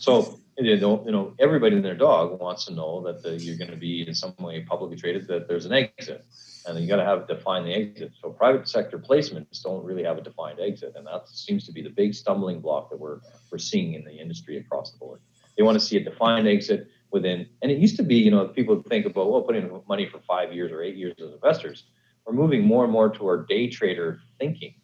So 0.00 0.40
you 0.58 0.76
know, 0.78 1.02
you 1.04 1.12
know, 1.12 1.34
everybody 1.38 1.76
and 1.76 1.84
their 1.84 1.94
dog 1.94 2.40
wants 2.40 2.64
to 2.66 2.72
know 2.72 3.02
that 3.02 3.22
the, 3.22 3.36
you're 3.36 3.56
going 3.56 3.70
to 3.70 3.76
be 3.76 4.06
in 4.06 4.14
some 4.14 4.34
way 4.38 4.60
publicly 4.60 4.96
traded, 4.96 5.26
that 5.28 5.46
there's 5.46 5.66
an 5.66 5.72
exit, 5.72 6.24
and 6.66 6.78
you 6.78 6.88
got 6.88 6.96
to 6.96 7.04
have 7.04 7.28
define 7.28 7.64
the 7.64 7.72
exit. 7.72 8.12
So 8.20 8.30
private 8.30 8.68
sector 8.68 8.98
placements 8.98 9.62
don't 9.62 9.84
really 9.84 10.04
have 10.04 10.18
a 10.18 10.22
defined 10.22 10.58
exit, 10.58 10.94
and 10.96 11.06
that 11.06 11.28
seems 11.28 11.64
to 11.66 11.72
be 11.72 11.82
the 11.82 11.90
big 11.90 12.14
stumbling 12.14 12.60
block 12.60 12.90
that 12.90 12.98
we're 12.98 13.20
we're 13.50 13.58
seeing 13.58 13.94
in 13.94 14.04
the 14.04 14.12
industry 14.12 14.56
across 14.56 14.92
the 14.92 14.98
board. 14.98 15.20
They 15.56 15.62
want 15.62 15.78
to 15.78 15.84
see 15.84 15.96
a 15.96 16.04
defined 16.04 16.48
exit 16.48 16.88
within, 17.10 17.46
and 17.62 17.70
it 17.70 17.78
used 17.78 17.96
to 17.96 18.02
be, 18.02 18.16
you 18.16 18.30
know, 18.30 18.48
people 18.48 18.82
think 18.88 19.06
about 19.06 19.30
well, 19.30 19.42
putting 19.42 19.82
money 19.88 20.06
for 20.06 20.20
five 20.20 20.52
years 20.52 20.72
or 20.72 20.82
eight 20.82 20.96
years 20.96 21.14
as 21.22 21.32
investors. 21.32 21.84
We're 22.24 22.34
moving 22.34 22.64
more 22.64 22.84
and 22.84 22.92
more 22.92 23.10
toward 23.10 23.48
day 23.48 23.68
trader 23.68 24.20
thinking. 24.38 24.74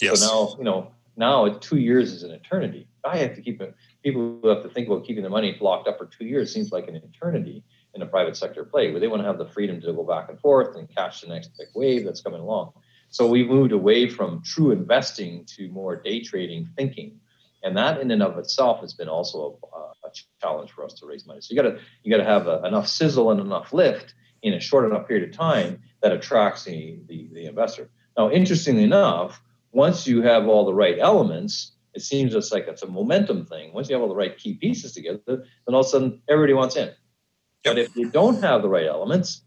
Yes. 0.00 0.20
So 0.20 0.26
now, 0.26 0.58
you 0.58 0.64
know, 0.64 0.92
now 1.16 1.48
two 1.48 1.78
years 1.78 2.12
is 2.12 2.22
an 2.22 2.30
eternity. 2.30 2.88
I 3.04 3.18
have 3.18 3.34
to 3.36 3.42
keep 3.42 3.60
it 3.60 3.74
people 4.02 4.38
who 4.40 4.48
have 4.48 4.62
to 4.62 4.68
think 4.68 4.86
about 4.86 5.04
keeping 5.04 5.22
their 5.22 5.30
money 5.30 5.56
locked 5.60 5.88
up 5.88 5.98
for 5.98 6.06
two 6.06 6.26
years 6.26 6.52
seems 6.52 6.70
like 6.70 6.86
an 6.88 6.96
eternity 6.96 7.64
in 7.94 8.02
a 8.02 8.06
private 8.06 8.36
sector 8.36 8.64
play 8.64 8.90
where 8.90 9.00
they 9.00 9.08
want 9.08 9.22
to 9.22 9.26
have 9.26 9.38
the 9.38 9.48
freedom 9.48 9.80
to 9.80 9.92
go 9.92 10.04
back 10.04 10.28
and 10.28 10.38
forth 10.38 10.76
and 10.76 10.94
catch 10.94 11.22
the 11.22 11.28
next 11.28 11.50
big 11.58 11.68
wave 11.74 12.04
that's 12.04 12.20
coming 12.20 12.40
along. 12.40 12.72
So 13.08 13.26
we've 13.26 13.48
moved 13.48 13.72
away 13.72 14.08
from 14.08 14.42
true 14.44 14.70
investing 14.70 15.44
to 15.56 15.68
more 15.70 15.96
day 15.96 16.20
trading 16.20 16.68
thinking. 16.76 17.18
And 17.62 17.76
that 17.76 18.00
in 18.00 18.10
and 18.10 18.22
of 18.22 18.38
itself 18.38 18.80
has 18.80 18.94
been 18.94 19.08
also 19.08 19.58
a, 19.72 20.06
a 20.06 20.12
challenge 20.40 20.70
for 20.70 20.84
us 20.84 20.94
to 20.94 21.06
raise 21.06 21.26
money. 21.26 21.40
So 21.40 21.54
you 21.54 21.60
got 21.60 21.68
to 21.68 21.80
you 22.02 22.10
got 22.10 22.22
to 22.22 22.28
have 22.28 22.46
a, 22.46 22.62
enough 22.64 22.86
sizzle 22.86 23.30
and 23.30 23.40
enough 23.40 23.72
lift 23.72 24.14
in 24.42 24.54
a 24.54 24.60
short 24.60 24.84
enough 24.84 25.08
period 25.08 25.28
of 25.28 25.34
time 25.34 25.82
that 26.02 26.12
attracts 26.12 26.64
the, 26.64 26.98
the, 27.08 27.28
the 27.32 27.46
investor. 27.46 27.90
Now, 28.16 28.30
interestingly 28.30 28.84
enough, 28.84 29.42
once 29.72 30.06
you 30.06 30.22
have 30.22 30.46
all 30.46 30.64
the 30.64 30.74
right 30.74 30.98
elements, 30.98 31.72
it 31.94 32.02
seems 32.02 32.32
just 32.32 32.52
like 32.52 32.66
it's 32.68 32.82
a 32.82 32.86
momentum 32.86 33.46
thing. 33.46 33.72
Once 33.72 33.88
you 33.88 33.94
have 33.94 34.02
all 34.02 34.08
the 34.08 34.14
right 34.14 34.36
key 34.36 34.54
pieces 34.54 34.92
together, 34.92 35.20
then 35.26 35.44
all 35.68 35.80
of 35.80 35.86
a 35.86 35.88
sudden 35.88 36.22
everybody 36.28 36.52
wants 36.52 36.76
in. 36.76 36.88
Yep. 36.88 36.96
But 37.64 37.78
if 37.78 37.96
you 37.96 38.10
don't 38.10 38.42
have 38.42 38.62
the 38.62 38.68
right 38.68 38.86
elements, 38.86 39.42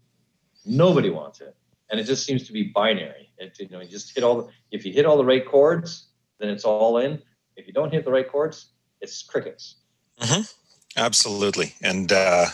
nobody 0.66 1.10
wants 1.10 1.40
it. 1.40 1.56
And 1.90 1.98
it 1.98 2.04
just 2.04 2.24
seems 2.24 2.46
to 2.46 2.52
be 2.52 2.64
binary. 2.64 3.30
It, 3.38 3.56
you 3.58 3.68
know, 3.68 3.80
you 3.80 3.88
just 3.88 4.14
hit 4.14 4.22
all 4.24 4.42
the, 4.42 4.48
if 4.70 4.84
you 4.84 4.92
hit 4.92 5.06
all 5.06 5.16
the 5.16 5.24
right 5.24 5.46
chords, 5.46 6.08
then 6.38 6.48
it's 6.48 6.64
all 6.64 6.98
in. 6.98 7.22
If 7.56 7.66
you 7.66 7.72
don't 7.72 7.92
hit 7.92 8.04
the 8.04 8.12
right 8.12 8.28
chords, 8.28 8.70
it's 9.00 9.22
crickets. 9.22 9.76
Mm-hmm. 10.20 10.42
Absolutely. 10.96 11.74
And, 11.82 12.12
uh, 12.12 12.46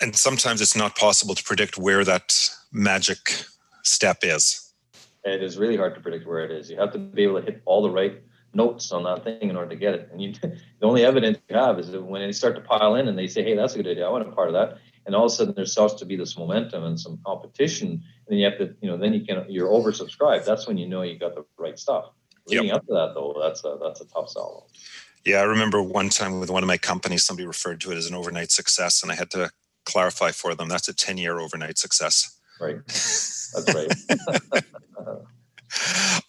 and 0.00 0.14
sometimes 0.14 0.60
it's 0.60 0.76
not 0.76 0.96
possible 0.96 1.34
to 1.34 1.42
predict 1.42 1.78
where 1.78 2.04
that 2.04 2.50
magic 2.72 3.44
step 3.82 4.18
is. 4.22 4.61
It 5.24 5.42
is 5.42 5.58
really 5.58 5.76
hard 5.76 5.94
to 5.94 6.00
predict 6.00 6.26
where 6.26 6.44
it 6.44 6.50
is. 6.50 6.70
You 6.70 6.78
have 6.78 6.92
to 6.92 6.98
be 6.98 7.22
able 7.22 7.40
to 7.40 7.46
hit 7.46 7.62
all 7.64 7.82
the 7.82 7.90
right 7.90 8.20
notes 8.54 8.92
on 8.92 9.04
that 9.04 9.24
thing 9.24 9.48
in 9.48 9.56
order 9.56 9.70
to 9.70 9.76
get 9.76 9.94
it. 9.94 10.08
And 10.12 10.20
you, 10.20 10.32
the 10.42 10.58
only 10.86 11.04
evidence 11.04 11.38
you 11.48 11.56
have 11.56 11.78
is 11.78 11.90
that 11.90 12.02
when 12.02 12.22
they 12.22 12.32
start 12.32 12.54
to 12.56 12.60
pile 12.60 12.96
in 12.96 13.08
and 13.08 13.18
they 13.18 13.26
say, 13.26 13.42
"Hey, 13.42 13.54
that's 13.54 13.74
a 13.74 13.76
good 13.76 13.86
idea. 13.86 14.06
I 14.06 14.10
want 14.10 14.26
a 14.28 14.32
part 14.32 14.48
of 14.48 14.54
that," 14.54 14.78
and 15.06 15.14
all 15.14 15.26
of 15.26 15.32
a 15.32 15.34
sudden 15.34 15.54
there 15.54 15.66
starts 15.66 15.94
to 15.94 16.04
be 16.04 16.16
this 16.16 16.36
momentum 16.36 16.84
and 16.84 16.98
some 16.98 17.18
competition, 17.24 17.88
and 17.88 18.02
then 18.28 18.38
you 18.38 18.44
have 18.44 18.58
to, 18.58 18.74
you 18.80 18.90
know, 18.90 18.96
then 18.96 19.14
you 19.14 19.24
can 19.24 19.44
you're 19.48 19.68
oversubscribed. 19.68 20.44
That's 20.44 20.66
when 20.66 20.78
you 20.78 20.88
know 20.88 21.02
you 21.02 21.18
got 21.18 21.34
the 21.34 21.44
right 21.56 21.78
stuff. 21.78 22.06
Leading 22.48 22.68
yep. 22.68 22.76
up 22.76 22.86
to 22.86 22.92
that, 22.92 23.12
though, 23.14 23.36
that's 23.40 23.64
a 23.64 23.78
that's 23.82 24.00
a 24.00 24.06
tough 24.06 24.28
sell. 24.28 24.68
Yeah, 25.24 25.38
I 25.38 25.44
remember 25.44 25.80
one 25.80 26.08
time 26.08 26.40
with 26.40 26.50
one 26.50 26.64
of 26.64 26.66
my 26.66 26.78
companies, 26.78 27.24
somebody 27.24 27.46
referred 27.46 27.80
to 27.82 27.92
it 27.92 27.96
as 27.96 28.06
an 28.06 28.14
overnight 28.14 28.50
success, 28.50 29.02
and 29.02 29.12
I 29.12 29.14
had 29.14 29.30
to 29.30 29.50
clarify 29.84 30.32
for 30.32 30.54
them 30.54 30.68
that's 30.68 30.88
a 30.88 30.94
ten 30.94 31.18
year 31.18 31.38
overnight 31.38 31.78
success. 31.78 32.36
Right. 32.62 32.76
That's 32.86 33.74
right. 33.74 34.64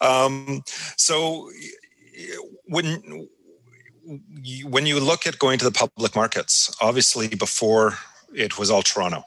um, 0.00 0.62
so 0.96 1.50
when 2.66 3.28
you, 4.42 4.68
when 4.68 4.86
you 4.86 5.00
look 5.00 5.26
at 5.26 5.38
going 5.38 5.58
to 5.58 5.64
the 5.64 5.70
public 5.70 6.14
markets, 6.14 6.74
obviously 6.80 7.28
before 7.28 7.94
it 8.34 8.58
was 8.58 8.70
all 8.70 8.82
Toronto. 8.82 9.24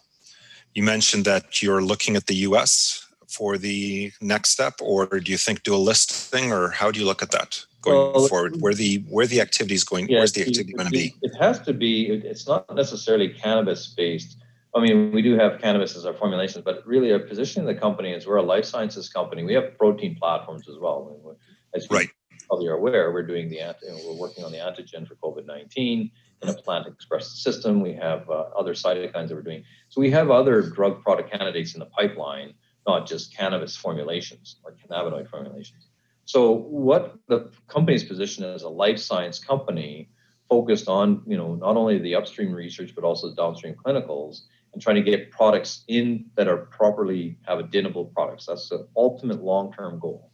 You 0.73 0.83
mentioned 0.83 1.25
that 1.25 1.61
you're 1.61 1.81
looking 1.81 2.15
at 2.15 2.27
the 2.27 2.35
U.S. 2.35 3.07
for 3.27 3.57
the 3.57 4.11
next 4.21 4.51
step, 4.51 4.75
or 4.81 5.07
do 5.07 5.31
you 5.31 5.37
think 5.37 5.63
do 5.63 5.73
a 5.73 5.77
listing, 5.77 6.51
or 6.51 6.69
how 6.69 6.91
do 6.91 6.99
you 6.99 7.05
look 7.05 7.23
at 7.23 7.31
that 7.31 7.65
going 7.81 8.13
well, 8.13 8.27
forward? 8.27 8.61
Where 8.61 8.73
the 8.73 9.03
where 9.09 9.25
the 9.25 9.41
activity 9.41 9.73
is 9.73 9.83
going? 9.83 10.07
Yeah, 10.07 10.19
where's 10.19 10.33
the 10.33 10.41
activity 10.41 10.73
going 10.73 10.85
to 10.85 10.91
be? 10.91 11.15
It 11.23 11.35
has 11.39 11.59
to 11.61 11.73
be. 11.73 12.07
It's 12.07 12.47
not 12.47 12.73
necessarily 12.75 13.29
cannabis 13.29 13.87
based. 13.87 14.37
I 14.75 14.81
mean, 14.81 15.11
we 15.11 15.21
do 15.21 15.37
have 15.37 15.59
cannabis 15.59 15.95
as 15.95 16.05
our 16.05 16.13
formulations, 16.13 16.63
but 16.63 16.85
really 16.85 17.11
our 17.11 17.19
position 17.19 17.61
in 17.61 17.67
the 17.67 17.79
company 17.79 18.11
is 18.11 18.27
we're 18.27 18.37
a 18.37 18.43
life 18.43 18.65
sciences 18.65 19.09
company. 19.09 19.43
We 19.43 19.53
have 19.53 19.77
protein 19.77 20.15
platforms 20.15 20.67
as 20.69 20.77
well. 20.79 21.37
As 21.73 21.87
you 21.89 21.97
right 21.97 22.09
probably 22.47 22.67
are 22.67 22.73
aware, 22.73 23.11
we're 23.11 23.25
doing 23.25 23.49
the 23.49 23.57
you 23.57 23.99
we're 24.07 24.15
working 24.15 24.43
on 24.43 24.51
the 24.51 24.57
antigen 24.57 25.07
for 25.07 25.15
COVID-19 25.15 26.11
in 26.41 26.49
a 26.49 26.53
plant 26.53 26.87
expressed 26.87 27.43
system. 27.43 27.81
We 27.81 27.93
have 27.93 28.29
uh, 28.29 28.45
other 28.57 28.73
cytokines 28.73 29.29
that 29.29 29.35
we're 29.35 29.41
doing. 29.41 29.63
So 29.89 30.01
we 30.01 30.09
have 30.11 30.29
other 30.29 30.61
drug 30.61 31.01
product 31.01 31.31
candidates 31.31 31.73
in 31.73 31.79
the 31.79 31.87
pipeline, 31.87 32.53
not 32.87 33.07
just 33.07 33.35
cannabis 33.35 33.75
formulations 33.75 34.57
or 34.63 34.73
cannabinoid 34.73 35.29
formulations. 35.29 35.87
So 36.25 36.51
what 36.51 37.17
the 37.27 37.51
company's 37.67 38.03
position 38.03 38.43
as 38.43 38.63
a 38.63 38.69
life 38.69 38.99
science 38.99 39.39
company 39.39 40.09
focused 40.49 40.87
on, 40.87 41.23
you 41.25 41.37
know, 41.37 41.55
not 41.55 41.75
only 41.75 41.99
the 41.99 42.15
upstream 42.15 42.53
research 42.53 42.93
but 42.95 43.03
also 43.03 43.29
the 43.29 43.35
downstream 43.35 43.75
clinicals 43.75 44.41
and 44.77 44.81
trying 44.83 44.95
to 44.97 45.01
get 45.01 45.31
products 45.31 45.83
in 45.87 46.25
that 46.35 46.47
are 46.47 46.57
properly 46.57 47.35
have 47.47 47.57
identifiable 47.57 48.11
products. 48.13 48.45
That's 48.45 48.69
the 48.69 48.87
ultimate 48.95 49.43
long-term 49.43 49.97
goal. 49.97 50.29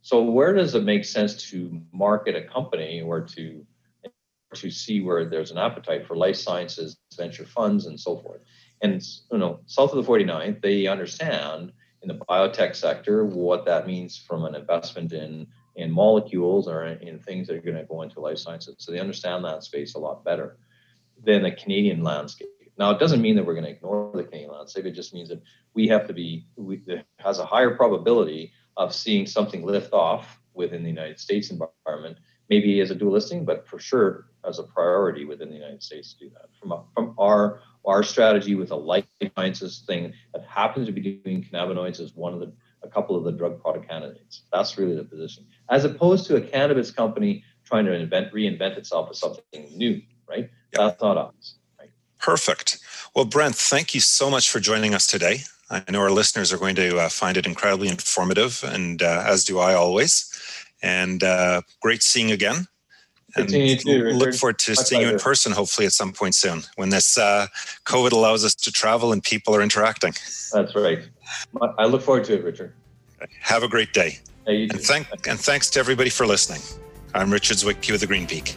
So 0.00 0.22
where 0.22 0.52
does 0.52 0.76
it 0.76 0.84
make 0.84 1.04
sense 1.04 1.50
to 1.50 1.82
market 1.92 2.36
a 2.36 2.42
company 2.42 3.02
or 3.02 3.20
to 3.22 3.66
to 4.54 4.70
see 4.70 5.00
where 5.00 5.28
there's 5.28 5.50
an 5.50 5.58
appetite 5.58 6.06
for 6.06 6.16
life 6.16 6.36
sciences, 6.36 6.96
venture 7.16 7.44
funds, 7.44 7.86
and 7.86 7.98
so 7.98 8.16
forth? 8.18 8.42
And 8.80 9.02
you 9.32 9.38
know, 9.38 9.58
south 9.66 9.92
of 9.92 10.06
the 10.06 10.08
49th, 10.08 10.62
they 10.62 10.86
understand 10.86 11.72
in 12.02 12.06
the 12.06 12.24
biotech 12.28 12.76
sector 12.76 13.24
what 13.24 13.64
that 13.64 13.88
means 13.88 14.16
from 14.16 14.44
an 14.44 14.54
investment 14.54 15.12
in 15.12 15.48
in 15.74 15.90
molecules 15.90 16.68
or 16.68 16.84
in 16.84 17.18
things 17.18 17.48
that 17.48 17.56
are 17.56 17.60
going 17.60 17.76
to 17.76 17.82
go 17.82 18.02
into 18.02 18.20
life 18.20 18.38
sciences. 18.38 18.76
So 18.78 18.92
they 18.92 19.00
understand 19.00 19.44
that 19.44 19.64
space 19.64 19.96
a 19.96 19.98
lot 19.98 20.24
better 20.24 20.58
than 21.24 21.42
the 21.42 21.50
Canadian 21.50 22.04
landscape. 22.04 22.53
Now, 22.76 22.90
it 22.90 22.98
doesn't 22.98 23.22
mean 23.22 23.36
that 23.36 23.46
we're 23.46 23.54
going 23.54 23.64
to 23.64 23.70
ignore 23.70 24.10
the 24.14 24.24
Canadian 24.24 24.50
landscape. 24.50 24.84
It 24.84 24.92
just 24.92 25.14
means 25.14 25.28
that 25.28 25.42
we 25.74 25.86
have 25.88 26.06
to 26.08 26.12
be, 26.12 26.46
we, 26.56 26.82
has 27.18 27.38
a 27.38 27.46
higher 27.46 27.70
probability 27.76 28.52
of 28.76 28.94
seeing 28.94 29.26
something 29.26 29.64
lift 29.64 29.92
off 29.92 30.40
within 30.54 30.82
the 30.82 30.88
United 30.88 31.20
States 31.20 31.50
environment, 31.50 32.18
maybe 32.48 32.80
as 32.80 32.90
a 32.90 32.94
dual 32.94 33.12
listing, 33.12 33.44
but 33.44 33.66
for 33.68 33.78
sure 33.78 34.26
as 34.46 34.58
a 34.58 34.62
priority 34.62 35.24
within 35.24 35.48
the 35.48 35.56
United 35.56 35.82
States 35.82 36.14
to 36.14 36.26
do 36.26 36.30
that. 36.30 36.48
From, 36.60 36.72
a, 36.72 36.84
from 36.94 37.14
our 37.18 37.60
our 37.86 38.02
strategy 38.02 38.54
with 38.54 38.70
a 38.70 38.76
life 38.76 39.04
sciences 39.36 39.84
thing 39.86 40.14
that 40.32 40.42
happens 40.46 40.86
to 40.86 40.92
be 40.92 41.00
doing 41.02 41.44
cannabinoids 41.44 42.00
as 42.00 42.14
one 42.14 42.32
of 42.32 42.40
the 42.40 42.52
a 42.82 42.88
couple 42.88 43.16
of 43.16 43.24
the 43.24 43.32
drug 43.32 43.60
product 43.60 43.88
candidates. 43.88 44.42
That's 44.52 44.76
really 44.78 44.94
the 44.94 45.04
position, 45.04 45.46
as 45.70 45.84
opposed 45.84 46.26
to 46.26 46.36
a 46.36 46.40
cannabis 46.40 46.90
company 46.90 47.44
trying 47.64 47.86
to 47.86 47.92
invent 47.92 48.32
reinvent 48.32 48.76
itself 48.76 49.08
as 49.10 49.18
something 49.18 49.70
new, 49.74 50.02
right? 50.28 50.50
That's 50.72 51.00
not 51.00 51.16
us. 51.16 51.56
Perfect. 52.24 52.78
Well, 53.14 53.26
Brent, 53.26 53.54
thank 53.54 53.94
you 53.94 54.00
so 54.00 54.30
much 54.30 54.50
for 54.50 54.58
joining 54.58 54.94
us 54.94 55.06
today. 55.06 55.40
I 55.68 55.82
know 55.90 56.00
our 56.00 56.10
listeners 56.10 56.54
are 56.54 56.56
going 56.56 56.74
to 56.76 56.98
uh, 56.98 57.10
find 57.10 57.36
it 57.36 57.44
incredibly 57.44 57.88
informative, 57.88 58.64
and 58.66 59.02
uh, 59.02 59.24
as 59.26 59.44
do 59.44 59.58
I 59.58 59.74
always. 59.74 60.32
And 60.82 61.22
uh, 61.22 61.60
great 61.82 62.02
seeing 62.02 62.28
you 62.28 62.34
again. 62.34 62.66
And 63.36 63.50
look 64.16 64.32
forward 64.32 64.58
to 64.60 64.74
seeing 64.74 65.02
you 65.02 65.10
in 65.10 65.18
person, 65.18 65.52
hopefully 65.52 65.84
at 65.84 65.92
some 65.92 66.14
point 66.14 66.34
soon, 66.34 66.62
when 66.76 66.88
this 66.88 67.18
uh, 67.18 67.46
COVID 67.84 68.12
allows 68.12 68.42
us 68.42 68.54
to 68.54 68.72
travel 68.72 69.12
and 69.12 69.22
people 69.22 69.54
are 69.54 69.60
interacting. 69.60 70.14
That's 70.50 70.74
right. 70.74 71.06
I 71.76 71.84
look 71.84 72.00
forward 72.00 72.24
to 72.24 72.34
it, 72.34 72.42
Richard. 72.42 72.72
Have 73.40 73.62
a 73.62 73.68
great 73.68 73.92
day. 73.92 74.20
and, 74.46 74.80
thank, 74.80 75.08
and 75.28 75.38
thanks 75.38 75.68
to 75.70 75.78
everybody 75.80 76.08
for 76.08 76.26
listening. 76.26 76.62
I'm 77.12 77.30
Richard 77.30 77.58
Zwicky 77.58 77.90
with 77.92 78.00
the 78.00 78.06
Green 78.06 78.26
Peak. 78.26 78.56